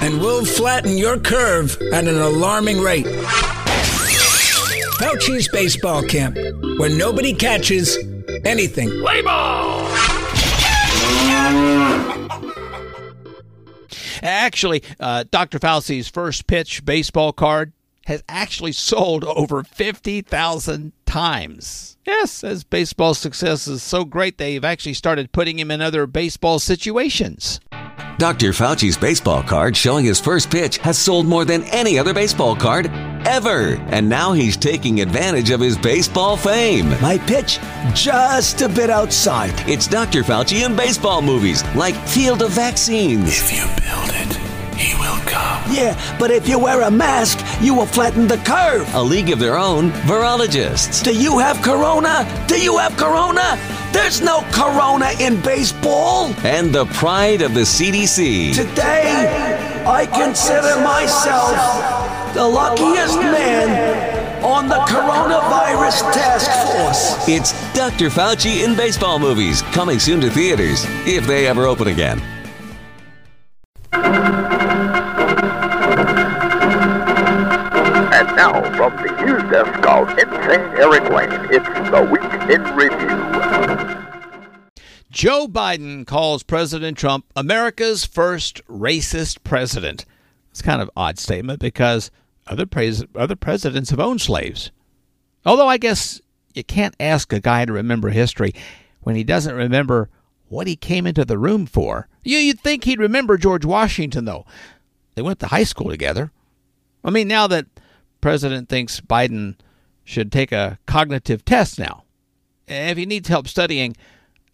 [0.02, 3.06] And we'll flatten your curve at an alarming rate.
[4.98, 6.38] Fauci's Baseball Camp,
[6.80, 7.98] where nobody catches
[8.46, 8.90] anything.
[9.02, 9.82] Play ball!
[14.22, 15.60] Actually, uh, Dr.
[15.60, 17.74] Fauci's first pitch baseball card
[18.06, 21.98] has actually sold over 50,000 times.
[22.06, 26.58] Yes, as baseball success is so great, they've actually started putting him in other baseball
[26.60, 27.60] situations.
[28.22, 28.52] Dr.
[28.52, 32.86] Fauci's baseball card showing his first pitch has sold more than any other baseball card
[33.26, 33.78] ever.
[33.88, 36.90] And now he's taking advantage of his baseball fame.
[37.02, 37.58] My pitch,
[37.96, 39.56] just a bit outside.
[39.68, 40.22] It's Dr.
[40.22, 43.28] Fauci in baseball movies like Field of Vaccines.
[43.28, 44.41] If you build it,
[44.82, 45.62] he will come.
[45.72, 48.92] Yeah, but if you wear a mask, you will flatten the curve.
[48.96, 51.04] A league of their own, virologists.
[51.04, 52.26] Do you have corona?
[52.48, 53.60] Do you have corona?
[53.92, 56.34] There's no corona in baseball.
[56.44, 58.56] And the pride of the CDC.
[58.56, 61.54] Today, I consider myself
[62.34, 67.28] the luckiest man on the coronavirus task force.
[67.28, 68.10] It's Dr.
[68.10, 72.22] Fauci in baseball movies, coming soon to theaters, if they ever open again.
[79.52, 84.02] Desk of Insane Erik Lane, it's the Week in Review.
[85.12, 90.06] Joe Biden calls President Trump America's first racist president.
[90.52, 92.12] It's kind of odd statement because
[92.48, 94.72] other pres- other presidents have owned slaves.
[95.46, 96.22] Although I guess
[96.54, 98.54] you can't ask a guy to remember history
[99.02, 100.10] when he doesn't remember
[100.48, 102.08] what he came into the room for.
[102.24, 104.46] You, you'd think he'd remember George Washington, though.
[105.16, 106.32] They went to high school together.
[107.04, 107.66] I mean, now that
[108.22, 109.56] President thinks Biden
[110.04, 112.04] should take a cognitive test now,
[112.72, 113.96] if he needs help studying,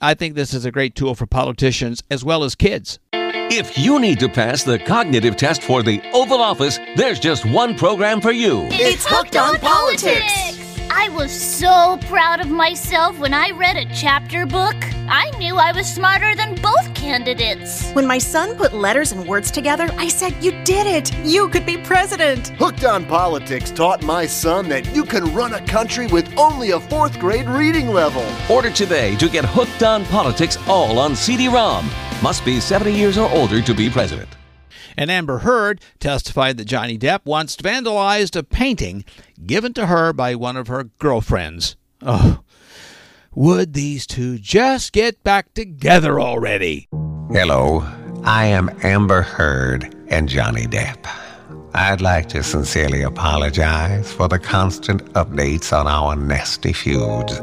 [0.02, 3.00] I think this is a great tool for politicians as well as kids.
[3.14, 7.76] If you need to pass the cognitive test for the Oval Office, there's just one
[7.76, 8.68] program for you.
[8.72, 10.67] It's Hooked on Politics.
[11.00, 14.76] I was so proud of myself when I read a chapter book.
[15.08, 17.92] I knew I was smarter than both candidates.
[17.92, 21.16] When my son put letters and words together, I said, You did it!
[21.24, 22.48] You could be president!
[22.58, 26.80] Hooked on Politics taught my son that you can run a country with only a
[26.80, 28.26] fourth grade reading level.
[28.50, 31.88] Order today to get Hooked on Politics all on CD-ROM.
[32.24, 34.37] Must be 70 years or older to be president.
[34.98, 39.06] And Amber Heard testified that Johnny Depp once vandalized a painting
[39.46, 41.76] given to her by one of her girlfriends.
[42.02, 42.40] Oh,
[43.36, 46.88] would these two just get back together already?
[47.32, 47.86] Hello,
[48.24, 51.06] I am Amber Heard and Johnny Depp.
[51.76, 57.40] I'd like to sincerely apologize for the constant updates on our nasty feuds.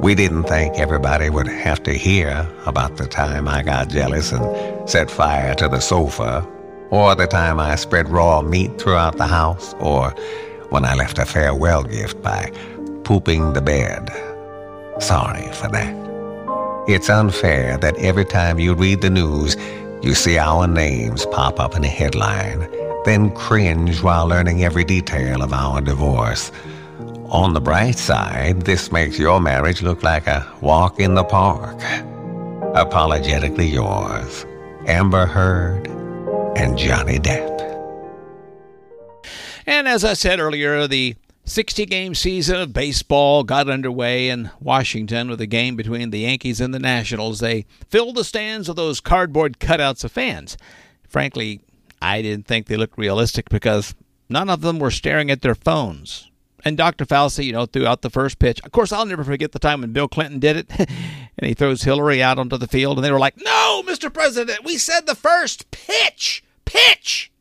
[0.00, 4.88] We didn't think everybody would have to hear about the time I got jealous and
[4.88, 6.48] set fire to the sofa,
[6.90, 10.10] or the time I spread raw meat throughout the house, or
[10.70, 12.52] when I left a farewell gift by
[13.04, 14.10] pooping the bed.
[15.00, 15.94] Sorry for that.
[16.88, 19.56] It's unfair that every time you read the news,
[20.02, 22.68] you see our names pop up in a headline
[23.08, 26.52] then cringe while learning every detail of our divorce.
[27.30, 31.80] On the bright side, this makes your marriage look like a walk in the park.
[32.74, 34.44] Apologetically yours,
[34.86, 35.88] Amber Heard
[36.58, 37.56] and Johnny Depp.
[39.64, 41.14] And as I said earlier, the
[41.44, 46.60] 60 game season of baseball got underway in Washington with a game between the Yankees
[46.60, 47.38] and the Nationals.
[47.38, 50.56] They filled the stands with those cardboard cutouts of fans.
[51.08, 51.60] Frankly,
[52.02, 53.94] I didn't think they looked realistic because
[54.28, 56.28] none of them were staring at their phones.
[56.64, 57.06] And Dr.
[57.06, 58.60] Fauci, you know, threw out the first pitch.
[58.64, 60.70] Of course, I'll never forget the time when Bill Clinton did it.
[60.78, 64.12] and he throws Hillary out onto the field, and they were like, No, Mr.
[64.12, 66.42] President, we said the first pitch!
[66.68, 67.32] Pitch!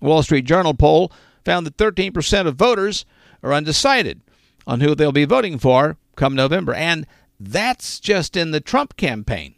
[0.00, 1.12] Wall Street Journal poll
[1.44, 3.04] found that 13% of voters
[3.42, 4.20] are undecided
[4.66, 6.74] on who they'll be voting for come November.
[6.74, 7.06] And
[7.38, 9.54] that's just in the Trump campaign.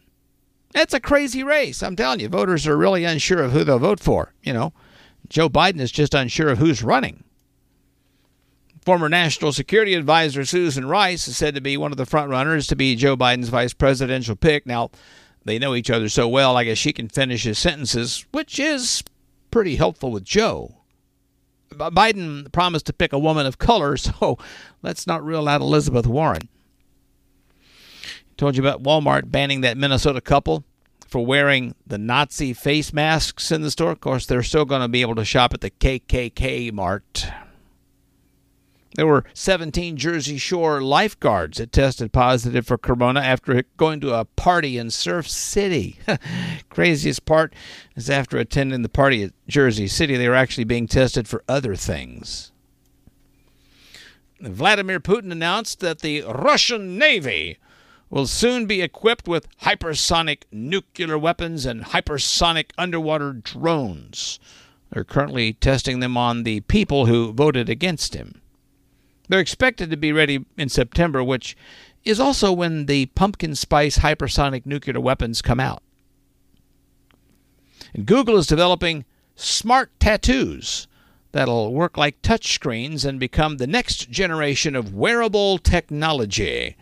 [0.73, 1.81] That's a crazy race.
[1.81, 4.33] I'm telling you, voters are really unsure of who they'll vote for.
[4.43, 4.73] You know,
[5.29, 7.23] Joe Biden is just unsure of who's running.
[8.85, 12.75] Former National Security Advisor Susan Rice is said to be one of the frontrunners to
[12.75, 14.65] be Joe Biden's vice presidential pick.
[14.65, 14.91] Now,
[15.47, 19.03] they know each other so well, I guess she can finish his sentences, which is
[19.51, 20.75] pretty helpful with Joe.
[21.71, 24.37] Biden promised to pick a woman of color, so
[24.81, 26.49] let's not rule out Elizabeth Warren.
[28.37, 30.63] Told you about Walmart banning that Minnesota couple
[31.07, 33.91] for wearing the Nazi face masks in the store.
[33.91, 37.27] Of course, they're still going to be able to shop at the KKK Mart.
[38.95, 44.25] There were 17 Jersey Shore lifeguards that tested positive for corona after going to a
[44.25, 45.99] party in Surf City.
[46.69, 47.53] Craziest part
[47.95, 51.75] is after attending the party at Jersey City, they were actually being tested for other
[51.75, 52.51] things.
[54.39, 57.57] Vladimir Putin announced that the Russian Navy
[58.09, 64.39] will soon be equipped with hypersonic nuclear weapons and hypersonic underwater drones.
[64.91, 68.41] They're currently testing them on the people who voted against him.
[69.27, 71.57] They're expected to be ready in September, which
[72.05, 75.83] is also when the pumpkin spice hypersonic nuclear weapons come out.
[77.93, 79.05] And Google is developing
[79.35, 80.87] smart tattoos
[81.31, 86.75] that'll work like touchscreens and become the next generation of wearable technology.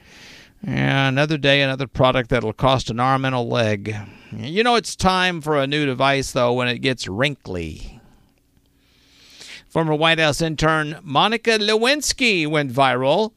[0.61, 3.95] Yeah, another day, another product that'll cost an arm and a leg.
[4.31, 7.94] You know, it's time for a new device, though, when it gets wrinkly.
[9.75, 13.33] Former White House intern Monica Lewinsky went viral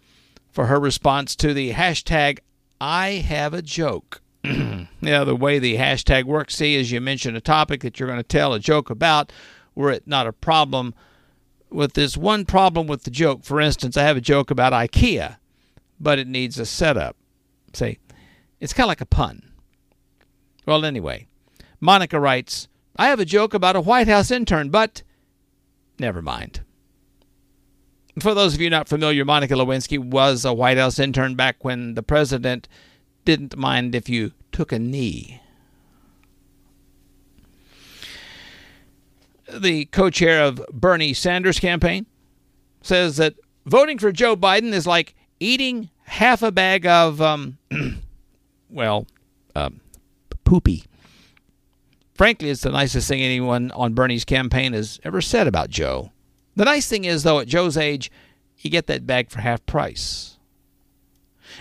[0.52, 2.38] for her response to the hashtag
[2.80, 4.22] I have a joke.
[4.44, 8.20] yeah, the way the hashtag works, see, is you mention a topic that you're going
[8.20, 9.32] to tell a joke about,
[9.74, 10.94] were it not a problem
[11.70, 13.42] with this one problem with the joke.
[13.42, 15.38] For instance, I have a joke about IKEA,
[15.98, 17.16] but it needs a setup.
[17.72, 17.98] Say,
[18.60, 19.42] it's kind of like a pun.
[20.66, 21.26] Well, anyway,
[21.80, 25.02] Monica writes, I have a joke about a White House intern, but
[25.98, 26.60] never mind.
[28.20, 31.94] For those of you not familiar, Monica Lewinsky was a White House intern back when
[31.94, 32.68] the president
[33.24, 35.40] didn't mind if you took a knee.
[39.52, 42.06] The co chair of Bernie Sanders' campaign
[42.82, 43.34] says that
[43.66, 47.58] voting for Joe Biden is like eating half a bag of, um,
[48.70, 49.06] well,
[49.54, 49.80] um,
[50.44, 50.84] poopy.
[52.18, 56.10] Frankly, it's the nicest thing anyone on Bernie's campaign has ever said about Joe.
[56.56, 58.10] The nice thing is, though, at Joe's age,
[58.58, 60.36] you get that bag for half price.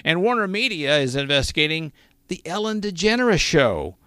[0.03, 1.93] And Warner Media is investigating
[2.27, 3.97] the Ellen DeGeneres show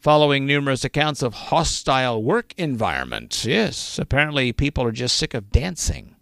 [0.00, 3.46] following numerous accounts of hostile work environments.
[3.46, 6.16] Yes, apparently people are just sick of dancing.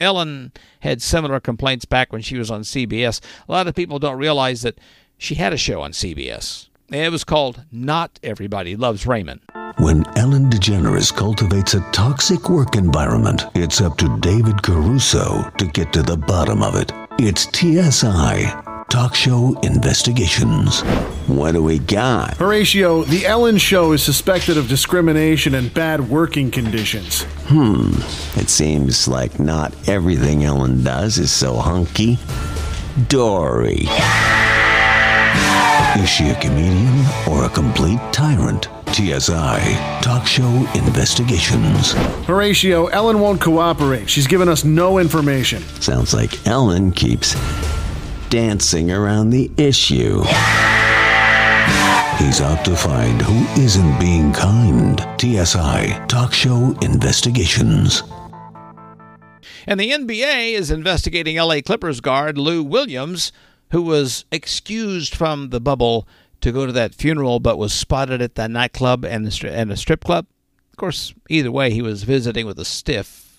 [0.00, 3.20] Ellen had similar complaints back when she was on CBS.
[3.46, 4.78] A lot of people don't realize that
[5.18, 6.68] she had a show on CBS.
[6.90, 9.40] It was called Not Everybody Loves Raymond.
[9.78, 15.92] When Ellen DeGeneres cultivates a toxic work environment, it's up to David Caruso to get
[15.94, 16.92] to the bottom of it.
[17.18, 20.82] It's TSI, Talk Show Investigations.
[21.26, 22.36] What do we got?
[22.36, 27.22] Horatio, the Ellen Show is suspected of discrimination and bad working conditions.
[27.46, 27.92] Hmm,
[28.38, 32.18] it seems like not everything Ellen does is so hunky.
[33.08, 33.86] Dory.
[35.96, 38.68] Is she a comedian or a complete tyrant?
[38.88, 41.92] TSI Talk Show Investigations.
[42.26, 44.10] Horatio, Ellen won't cooperate.
[44.10, 45.62] She's given us no information.
[45.80, 47.36] Sounds like Ellen keeps
[48.28, 50.22] dancing around the issue.
[52.18, 55.00] He's out to find who isn't being kind.
[55.20, 58.02] TSI Talk Show Investigations.
[59.66, 63.30] And the NBA is investigating LA Clippers guard Lou Williams,
[63.70, 66.06] who was excused from the bubble
[66.40, 70.26] to go to that funeral but was spotted at that nightclub and a strip club.
[70.72, 73.38] Of course, either way, he was visiting with a stiff.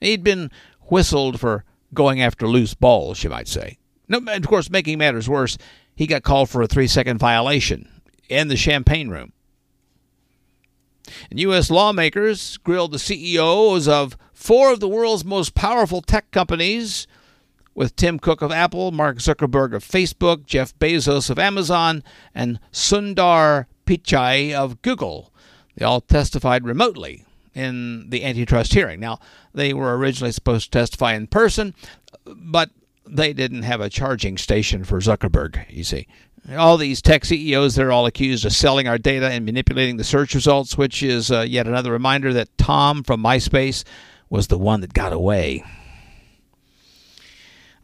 [0.00, 0.50] He'd been
[0.82, 1.64] whistled for
[1.94, 3.78] going after loose balls, you might say.
[4.08, 5.56] No, of course, making matters worse,
[5.94, 7.88] he got called for a three second violation
[8.28, 9.32] in the champagne room.
[11.30, 11.70] And U.S.
[11.70, 17.06] lawmakers grilled the CEOs of four of the world's most powerful tech companies,
[17.74, 22.02] with Tim Cook of Apple, Mark Zuckerberg of Facebook, Jeff Bezos of Amazon,
[22.34, 25.32] and Sundar Pichai of Google.
[25.76, 27.24] They all testified remotely
[27.54, 29.00] in the antitrust hearing.
[29.00, 29.18] Now,
[29.54, 31.74] they were originally supposed to testify in person,
[32.24, 32.70] but
[33.06, 36.06] they didn't have a charging station for Zuckerberg, you see.
[36.56, 40.34] All these tech CEOs, they're all accused of selling our data and manipulating the search
[40.34, 43.84] results, which is uh, yet another reminder that Tom from MySpace
[44.28, 45.62] was the one that got away.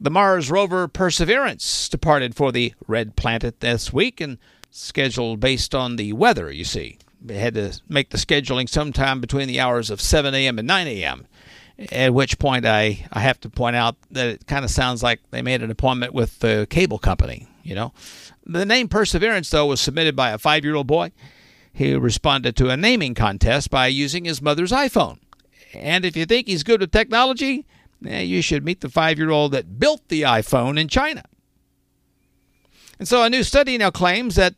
[0.01, 4.39] The Mars rover Perseverance departed for the red planet this week and
[4.71, 6.99] scheduled based on the weather, you see.
[7.21, 10.59] They had to make the scheduling sometime between the hours of 7 a.m.
[10.59, 11.27] and 9 a.m.
[11.91, 15.21] At which point, I, I have to point out that it kind of sounds like
[15.31, 17.93] they made an appointment with the cable company, you know.
[18.47, 21.11] The name Perseverance, though, was submitted by a five year old boy.
[21.73, 25.19] He responded to a naming contest by using his mother's iPhone.
[25.75, 27.67] And if you think he's good with technology,
[28.07, 31.25] eh, you should meet the five year old that built the iPhone in China.
[32.99, 34.55] And so a new study now claims that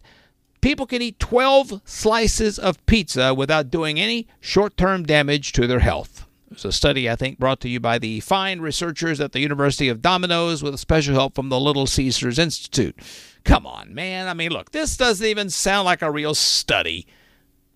[0.61, 5.81] people can eat 12 slices of pizza without doing any short term damage to their
[5.81, 6.27] health.
[6.51, 9.89] It's a study, I think, brought to you by the fine researchers at the University
[9.89, 12.99] of Domino's with special help from the Little Caesars Institute.
[13.45, 14.27] Come on, man.
[14.27, 17.07] I mean, look, this doesn't even sound like a real study.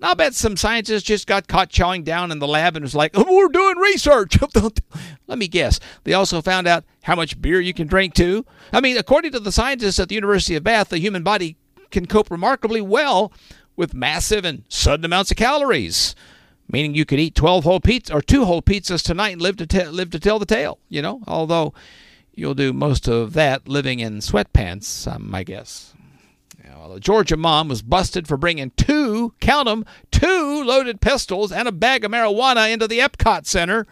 [0.05, 3.13] I'll bet some scientists just got caught chowing down in the lab and was like,
[3.15, 4.37] oh, we're doing research.
[5.27, 5.81] Let me guess.
[6.05, 8.45] They also found out how much beer you can drink, too.
[8.73, 11.57] I mean, according to the scientists at the University of Bath, the human body
[11.91, 13.33] can cope remarkably well
[13.77, 16.15] with massive and sudden amounts of calories
[16.69, 19.91] meaning you could eat 12 whole pizzas or two whole pizzas tonight and live to,
[19.91, 21.75] live to tell the tale, you know, although
[22.35, 25.94] you'll do most of that living in sweatpants, um, I guess.
[26.79, 31.69] Well, a Georgia mom was busted for bringing two, count them, two loaded pistols and
[31.69, 33.87] a bag of marijuana into the Epcot Center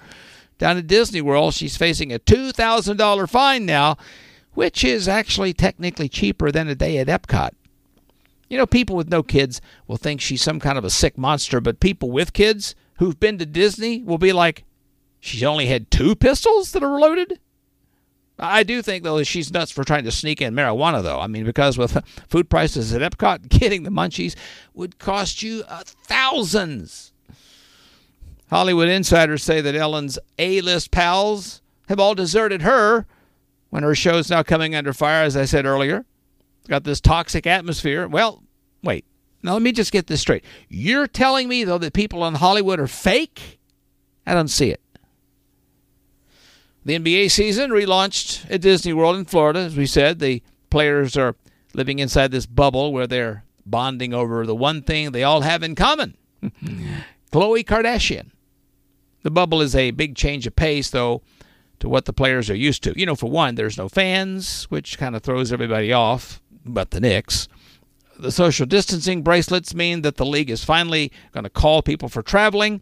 [0.59, 1.55] down at Disney World.
[1.55, 3.97] She's facing a $2,000 fine now,
[4.55, 7.51] which is actually technically cheaper than a day at Epcot.
[8.49, 11.61] You know, people with no kids will think she's some kind of a sick monster,
[11.61, 14.65] but people with kids who've been to Disney will be like,
[15.21, 17.41] she's only had two pistols that are loaded?
[18.39, 21.21] I do think, though, she's nuts for trying to sneak in marijuana, though.
[21.21, 21.97] I mean, because with
[22.29, 24.35] food prices at Epcot, getting the munchies
[24.75, 27.13] would cost you uh, thousands.
[28.51, 33.07] Hollywood insiders say that Ellen's A list pals have all deserted her
[33.71, 36.05] when her show's now coming under fire, as I said earlier
[36.69, 38.09] got this toxic atmosphere.
[38.09, 38.43] Well,
[38.83, 39.05] wait.
[39.43, 40.45] Now let me just get this straight.
[40.69, 43.59] You're telling me though that people in Hollywood are fake?
[44.27, 44.81] I don't see it.
[46.85, 50.19] The NBA season relaunched at Disney World in Florida, as we said.
[50.19, 51.37] The players are
[51.75, 55.77] living inside this bubble where they're bonding over the one thing they all have in
[55.77, 58.31] common Khloe Kardashian.
[59.23, 61.23] The bubble is a big change of pace, though,
[61.79, 62.99] to what the players are used to.
[62.99, 67.01] You know, for one, there's no fans, which kind of throws everybody off but the
[67.01, 67.49] Knicks.
[68.19, 72.23] The social distancing bracelets mean that the league is finally going to call people for
[72.23, 72.81] traveling.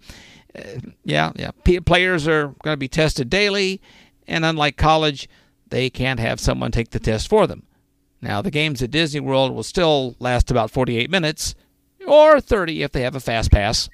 [0.55, 0.63] Uh,
[1.05, 1.51] yeah, yeah.
[1.65, 3.81] P- players are going to be tested daily,
[4.27, 5.29] and unlike college,
[5.69, 7.65] they can't have someone take the test for them.
[8.21, 11.55] Now, the games at Disney World will still last about 48 minutes,
[12.07, 13.89] or 30 if they have a fast pass.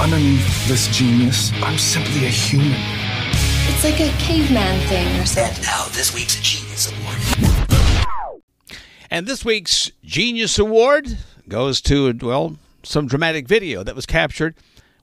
[0.00, 2.78] Underneath this genius, I'm simply a human.
[3.68, 5.56] It's like a caveman thing or something.
[5.56, 7.18] And now, this week's Genius Award.
[9.10, 11.18] And this week's Genius Award
[11.48, 14.54] goes to, well, some dramatic video that was captured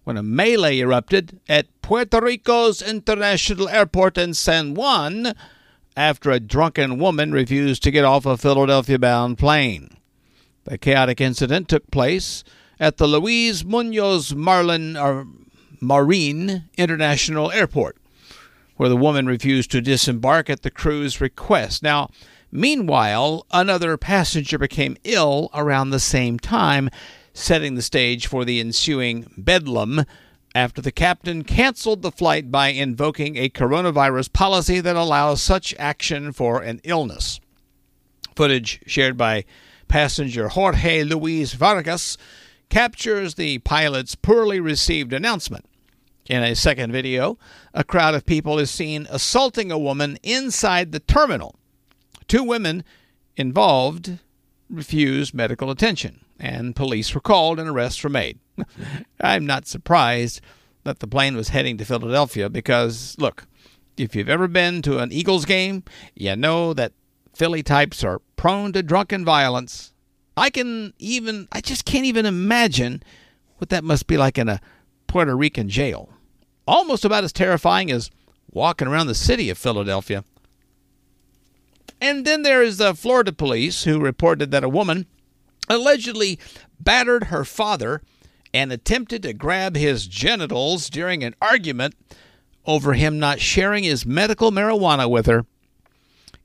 [0.03, 5.33] when a melee erupted at Puerto Rico's International Airport in San Juan
[5.95, 9.97] after a drunken woman refused to get off a Philadelphia bound plane.
[10.65, 12.43] The chaotic incident took place
[12.79, 15.27] at the Luis Munoz Marlin or
[15.79, 17.97] Marine International Airport,
[18.77, 21.83] where the woman refused to disembark at the crew's request.
[21.83, 22.09] Now,
[22.55, 26.91] Meanwhile, another passenger became ill around the same time,
[27.33, 30.05] setting the stage for the ensuing bedlam
[30.55, 36.31] after the captain canceled the flight by invoking a coronavirus policy that allows such action
[36.31, 37.39] for an illness.
[38.35, 39.45] Footage shared by
[39.87, 42.17] passenger Jorge Luis Vargas
[42.69, 45.65] captures the pilot's poorly received announcement.
[46.27, 47.37] In a second video,
[47.73, 51.55] a crowd of people is seen assaulting a woman inside the terminal.
[52.27, 52.83] Two women
[53.35, 54.19] involved
[54.73, 58.39] refused medical attention, and police were called and arrests were made.
[59.21, 60.41] I'm not surprised
[60.83, 63.47] that the plane was heading to Philadelphia because, look,
[63.97, 65.83] if you've ever been to an Eagles game,
[66.15, 66.93] you know that
[67.33, 69.93] Philly types are prone to drunken violence.
[70.35, 73.03] I can even, I just can't even imagine
[73.57, 74.59] what that must be like in a
[75.07, 76.09] Puerto Rican jail.
[76.67, 78.09] Almost about as terrifying as
[78.51, 80.23] walking around the city of Philadelphia.
[82.03, 85.05] And then there is the Florida police who reported that a woman
[85.69, 86.37] allegedly
[86.77, 88.01] battered her father
[88.53, 91.95] and attempted to grab his genitals during an argument
[92.65, 95.45] over him not sharing his medical marijuana with her.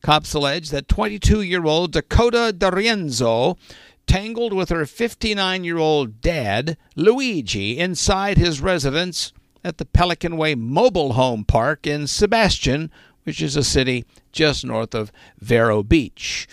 [0.00, 3.58] Cops allege that 22 year old Dakota D'Arienzo
[4.06, 9.32] tangled with her 59 year old dad, Luigi, inside his residence
[9.64, 12.92] at the Pelican Way Mobile Home Park in Sebastian,
[13.28, 16.48] which is a city just north of Vero Beach.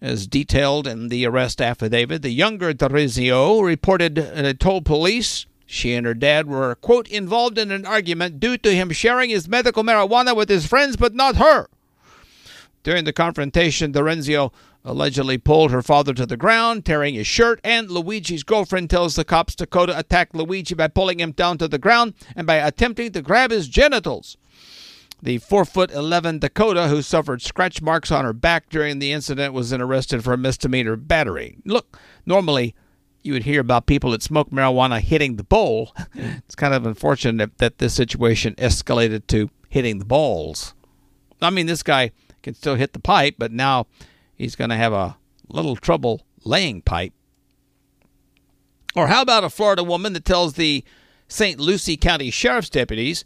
[0.00, 5.94] As detailed in the arrest affidavit, the younger D'Arienzo reported and had told police she
[5.94, 9.84] and her dad were, quote, involved in an argument due to him sharing his medical
[9.84, 11.68] marijuana with his friends, but not her.
[12.82, 14.52] During the confrontation, D'Arienzo
[14.84, 19.24] allegedly pulled her father to the ground, tearing his shirt, and Luigi's girlfriend tells the
[19.24, 23.22] cops Dakota attacked Luigi by pulling him down to the ground and by attempting to
[23.22, 24.36] grab his genitals.
[25.22, 29.54] The 4 foot 11 Dakota, who suffered scratch marks on her back during the incident,
[29.54, 31.56] was then arrested for a misdemeanor battery.
[31.64, 32.74] Look, normally
[33.22, 35.92] you would hear about people that smoke marijuana hitting the bowl.
[36.14, 40.74] it's kind of unfortunate that this situation escalated to hitting the balls.
[41.40, 42.12] I mean, this guy
[42.42, 43.86] can still hit the pipe, but now
[44.34, 45.16] he's going to have a
[45.48, 47.12] little trouble laying pipe.
[48.94, 50.84] Or how about a Florida woman that tells the
[51.26, 51.58] St.
[51.58, 53.24] Lucie County Sheriff's deputies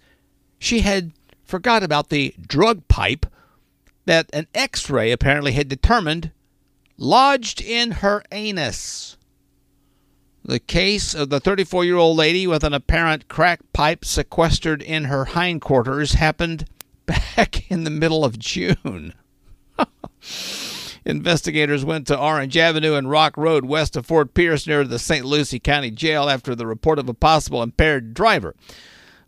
[0.61, 1.13] she had
[1.51, 3.27] forgot about the drug pipe
[4.07, 6.31] that an x ray apparently had determined
[6.97, 9.17] lodged in her anus.
[10.45, 15.05] The case of the 34 year old lady with an apparent crack pipe sequestered in
[15.05, 16.67] her hindquarters happened
[17.07, 19.15] back in the middle of June.
[21.05, 25.25] Investigators went to Orange Avenue and Rock Road west of Fort Pierce near the St.
[25.25, 28.55] Lucie County Jail after the report of a possible impaired driver.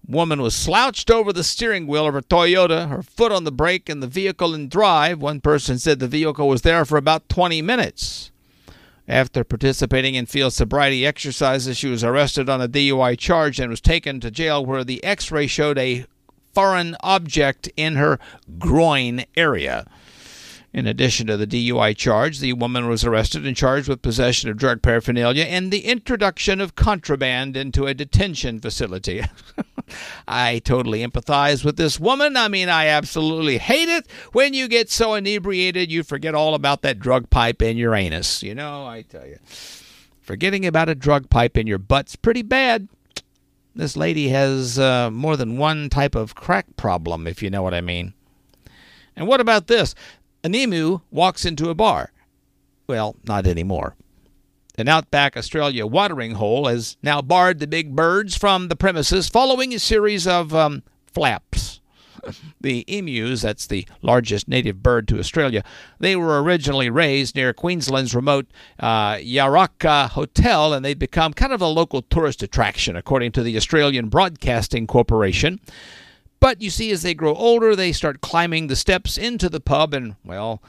[0.07, 3.89] Woman was slouched over the steering wheel of her Toyota, her foot on the brake,
[3.89, 5.21] and the vehicle in drive.
[5.21, 8.31] One person said the vehicle was there for about 20 minutes.
[9.09, 13.81] After participating in field sobriety exercises, she was arrested on a DUI charge and was
[13.81, 16.05] taken to jail where the x ray showed a
[16.55, 18.19] foreign object in her
[18.59, 19.87] groin area.
[20.75, 24.57] In addition to the DUI charge, the woman was arrested and charged with possession of
[24.57, 29.23] drug paraphernalia and the introduction of contraband into a detention facility.
[30.29, 32.39] I totally empathize with this woman.
[32.39, 36.81] I mean, I absolutely hate it when you get so inebriated you forget all about
[36.83, 38.43] that drug pipe in your anus.
[38.43, 39.39] You know, I tell you.
[40.23, 42.89] Forgetting about a drug pipe in your butt's pretty bad.
[43.75, 47.75] This lady has uh, more than one type of crack problem, if you know what
[47.75, 48.15] I mean.
[49.17, 49.95] And what about this?
[50.45, 52.13] An emu walks into a bar.
[52.89, 53.97] Well, not anymore.
[54.77, 59.73] An Outback Australia watering hole has now barred the big birds from the premises following
[59.73, 61.81] a series of um, flaps.
[62.61, 65.65] The emus, that's the largest native bird to Australia,
[65.99, 68.47] they were originally raised near Queensland's remote
[68.79, 73.57] uh, Yaraka Hotel, and they've become kind of a local tourist attraction, according to the
[73.57, 75.59] Australian Broadcasting Corporation.
[76.43, 79.95] But you see, as they grow older, they start climbing the steps into the pub
[79.95, 80.61] and, well,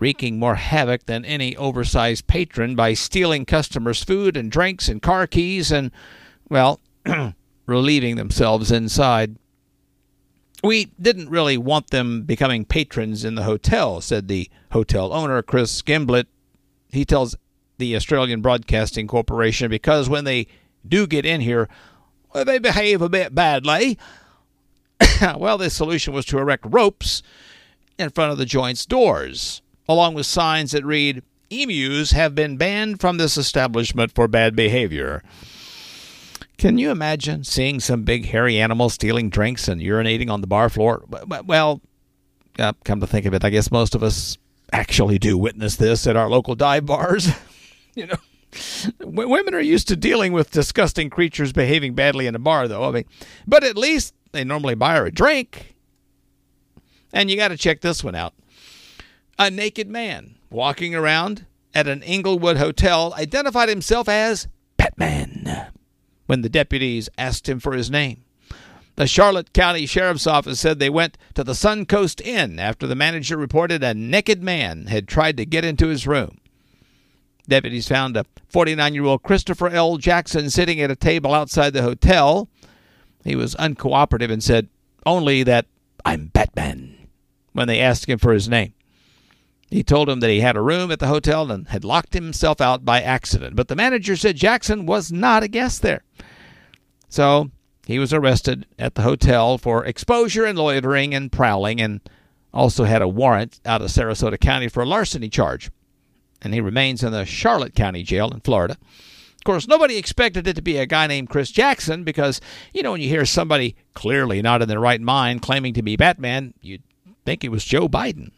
[0.00, 5.28] wreaking more havoc than any oversized patron by stealing customers' food and drinks and car
[5.28, 5.92] keys and,
[6.48, 6.80] well,
[7.66, 9.36] relieving themselves inside.
[10.64, 15.80] We didn't really want them becoming patrons in the hotel, said the hotel owner, Chris
[15.80, 16.26] Gimblett.
[16.90, 17.36] He tells
[17.78, 20.48] the Australian Broadcasting Corporation because when they
[20.84, 21.68] do get in here,
[22.34, 23.96] well, they behave a bit badly.
[25.36, 27.22] well, the solution was to erect ropes
[27.98, 33.00] in front of the joint's doors, along with signs that read, Emus have been banned
[33.00, 35.22] from this establishment for bad behavior.
[36.56, 40.68] Can you imagine seeing some big hairy animal stealing drinks and urinating on the bar
[40.68, 41.04] floor?
[41.44, 41.80] Well,
[42.58, 44.38] uh, come to think of it, I guess most of us
[44.72, 47.30] actually do witness this at our local dive bars.
[47.94, 48.16] you know,
[49.00, 52.84] women are used to dealing with disgusting creatures behaving badly in a bar, though.
[52.84, 53.04] I mean,
[53.46, 55.74] but at least they normally buy her a drink.
[57.12, 58.34] And you got to check this one out.
[59.38, 65.68] A naked man walking around at an Englewood hotel identified himself as Batman
[66.26, 68.24] when the deputies asked him for his name.
[68.96, 73.36] The Charlotte County Sheriff's Office said they went to the Suncoast Inn after the manager
[73.36, 76.38] reported a naked man had tried to get into his room.
[77.48, 79.96] Deputies found a 49 year old Christopher L.
[79.96, 82.48] Jackson sitting at a table outside the hotel.
[83.24, 84.68] He was uncooperative and said
[85.06, 85.66] only that
[86.04, 87.08] I'm Batman
[87.52, 88.74] when they asked him for his name.
[89.70, 92.60] He told them that he had a room at the hotel and had locked himself
[92.60, 93.54] out by accident.
[93.54, 96.02] But the manager said Jackson was not a guest there.
[97.08, 97.50] So
[97.86, 102.00] he was arrested at the hotel for exposure and loitering and prowling and
[102.52, 105.70] also had a warrant out of Sarasota County for a larceny charge.
[106.42, 108.76] And he remains in the Charlotte County Jail in Florida.
[109.40, 112.42] Of course, nobody expected it to be a guy named Chris Jackson because,
[112.74, 115.96] you know, when you hear somebody clearly not in their right mind claiming to be
[115.96, 116.82] Batman, you'd
[117.24, 118.32] think it was Joe Biden.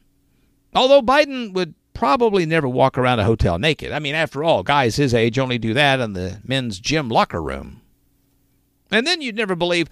[0.77, 3.91] Although Biden would probably never walk around a hotel naked.
[3.91, 7.43] I mean, after all, guys his age only do that in the men's gym locker
[7.43, 7.81] room.
[8.93, 9.89] And then you'd never believe,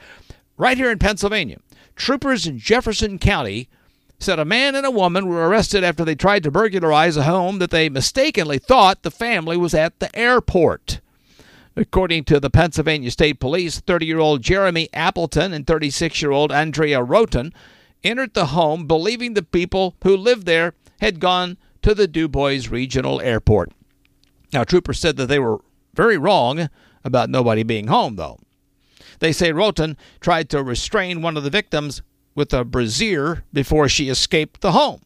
[0.56, 1.58] right here in Pennsylvania,
[1.96, 3.68] troopers in Jefferson County
[4.20, 7.58] said a man and a woman were arrested after they tried to burglarize a home
[7.58, 11.00] that they mistakenly thought the family was at the airport.
[11.74, 16.52] According to the Pennsylvania State Police, 30 year old Jeremy Appleton and 36 year old
[16.52, 17.52] Andrea Roten
[18.04, 23.20] entered the home believing the people who lived there had gone to the DuBois Regional
[23.22, 23.72] Airport.
[24.52, 25.60] Now, troopers said that they were
[25.94, 26.68] very wrong
[27.04, 28.38] about nobody being home, though.
[29.20, 32.02] They say Roten tried to restrain one of the victims
[32.34, 35.02] with a brazier before she escaped the home.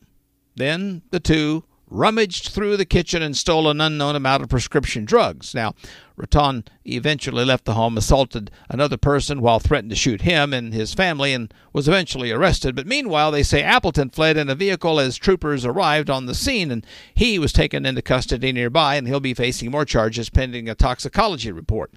[0.57, 1.65] Then the two
[1.95, 5.55] rummaged through the kitchen and stole an unknown amount of prescription drugs.
[5.55, 5.75] Now,
[6.17, 10.95] Roten eventually left the home, assaulted another person while threatened to shoot him and his
[10.95, 12.75] family, and was eventually arrested.
[12.75, 16.71] But meanwhile, they say Appleton fled in a vehicle as troopers arrived on the scene,
[16.71, 20.75] and he was taken into custody nearby, and he'll be facing more charges pending a
[20.75, 21.93] toxicology report.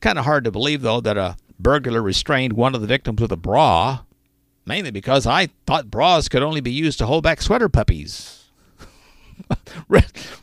[0.00, 3.32] Kind of hard to believe, though, that a burglar restrained one of the victims with
[3.32, 4.00] a bra,
[4.66, 8.44] mainly because I thought bras could only be used to hold back sweater puppies.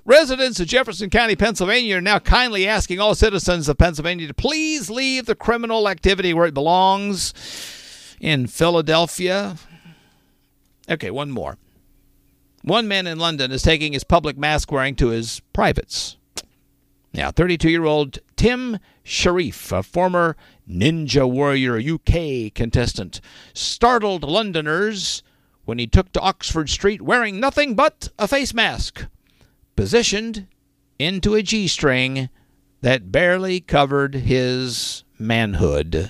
[0.06, 4.90] Residents of Jefferson County, Pennsylvania, are now kindly asking all citizens of Pennsylvania to please
[4.90, 7.34] leave the criminal activity where it belongs
[8.20, 9.58] in Philadelphia.
[10.90, 11.58] Okay, one more.
[12.64, 16.18] One man in London is taking his public mask wearing to his privates.
[17.14, 20.36] Now, 32 year old Tim Sharif, a former
[20.68, 23.22] Ninja Warrior UK contestant,
[23.54, 25.22] startled Londoners
[25.66, 29.06] when he took to Oxford Street wearing nothing but a face mask,
[29.76, 30.48] positioned
[30.98, 32.30] into a G string
[32.82, 36.10] that barely covered his manhood,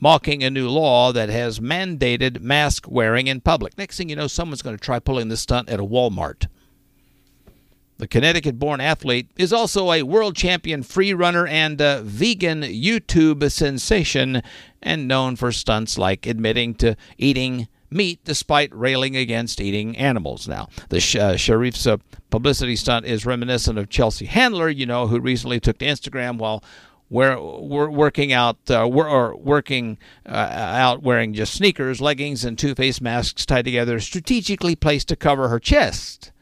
[0.00, 3.76] mocking a new law that has mandated mask wearing in public.
[3.76, 6.46] Next thing you know, someone's going to try pulling this stunt at a Walmart.
[8.00, 14.40] The Connecticut born athlete is also a world champion free runner and vegan YouTube sensation,
[14.80, 20.48] and known for stunts like admitting to eating meat despite railing against eating animals.
[20.48, 21.98] Now, the sh- uh, Sharif's uh,
[22.30, 26.64] publicity stunt is reminiscent of Chelsea Handler, you know, who recently took to Instagram while
[27.10, 32.58] we're, we're working out uh, we're, or working uh, out wearing just sneakers, leggings, and
[32.58, 36.32] two face masks tied together, strategically placed to cover her chest.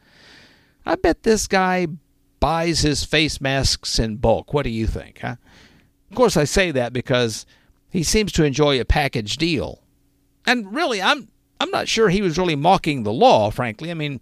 [0.85, 1.87] I bet this guy
[2.39, 4.53] buys his face masks in bulk.
[4.53, 5.19] What do you think?
[5.19, 5.35] Huh?
[6.09, 7.45] Of course, I say that because
[7.89, 9.83] he seems to enjoy a package deal.
[10.45, 11.29] And really, I'm
[11.59, 13.91] I'm not sure he was really mocking the law, frankly.
[13.91, 14.21] I mean,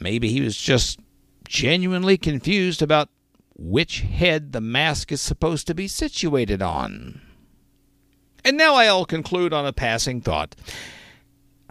[0.00, 0.98] maybe he was just
[1.46, 3.08] genuinely confused about
[3.56, 7.20] which head the mask is supposed to be situated on.
[8.44, 10.56] And now I'll conclude on a passing thought.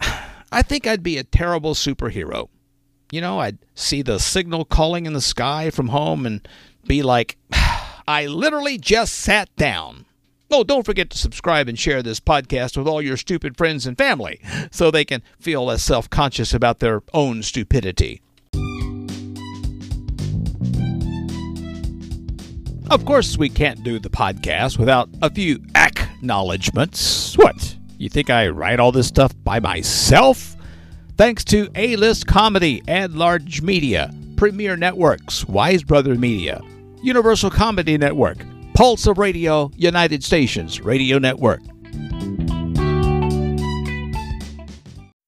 [0.00, 2.48] I think I'd be a terrible superhero.
[3.14, 6.48] You know, I'd see the signal calling in the sky from home and
[6.84, 7.36] be like,
[8.08, 10.06] I literally just sat down.
[10.50, 13.96] Oh, don't forget to subscribe and share this podcast with all your stupid friends and
[13.96, 14.40] family
[14.72, 18.20] so they can feel less self conscious about their own stupidity.
[22.90, 27.38] Of course, we can't do the podcast without a few acknowledgments.
[27.38, 27.76] What?
[27.96, 30.53] You think I write all this stuff by myself?
[31.16, 36.60] Thanks to A List Comedy, Ad Large Media, Premier Networks, Wise Brother Media,
[37.04, 38.38] Universal Comedy Network,
[38.74, 41.60] Pulse of Radio, United Stations Radio Network.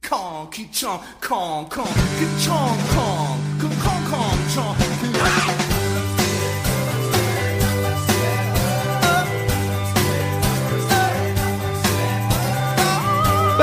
[0.03, 5.65] Kong, ki chong, kong, kong, ki chong, kong, kong, kong, kong,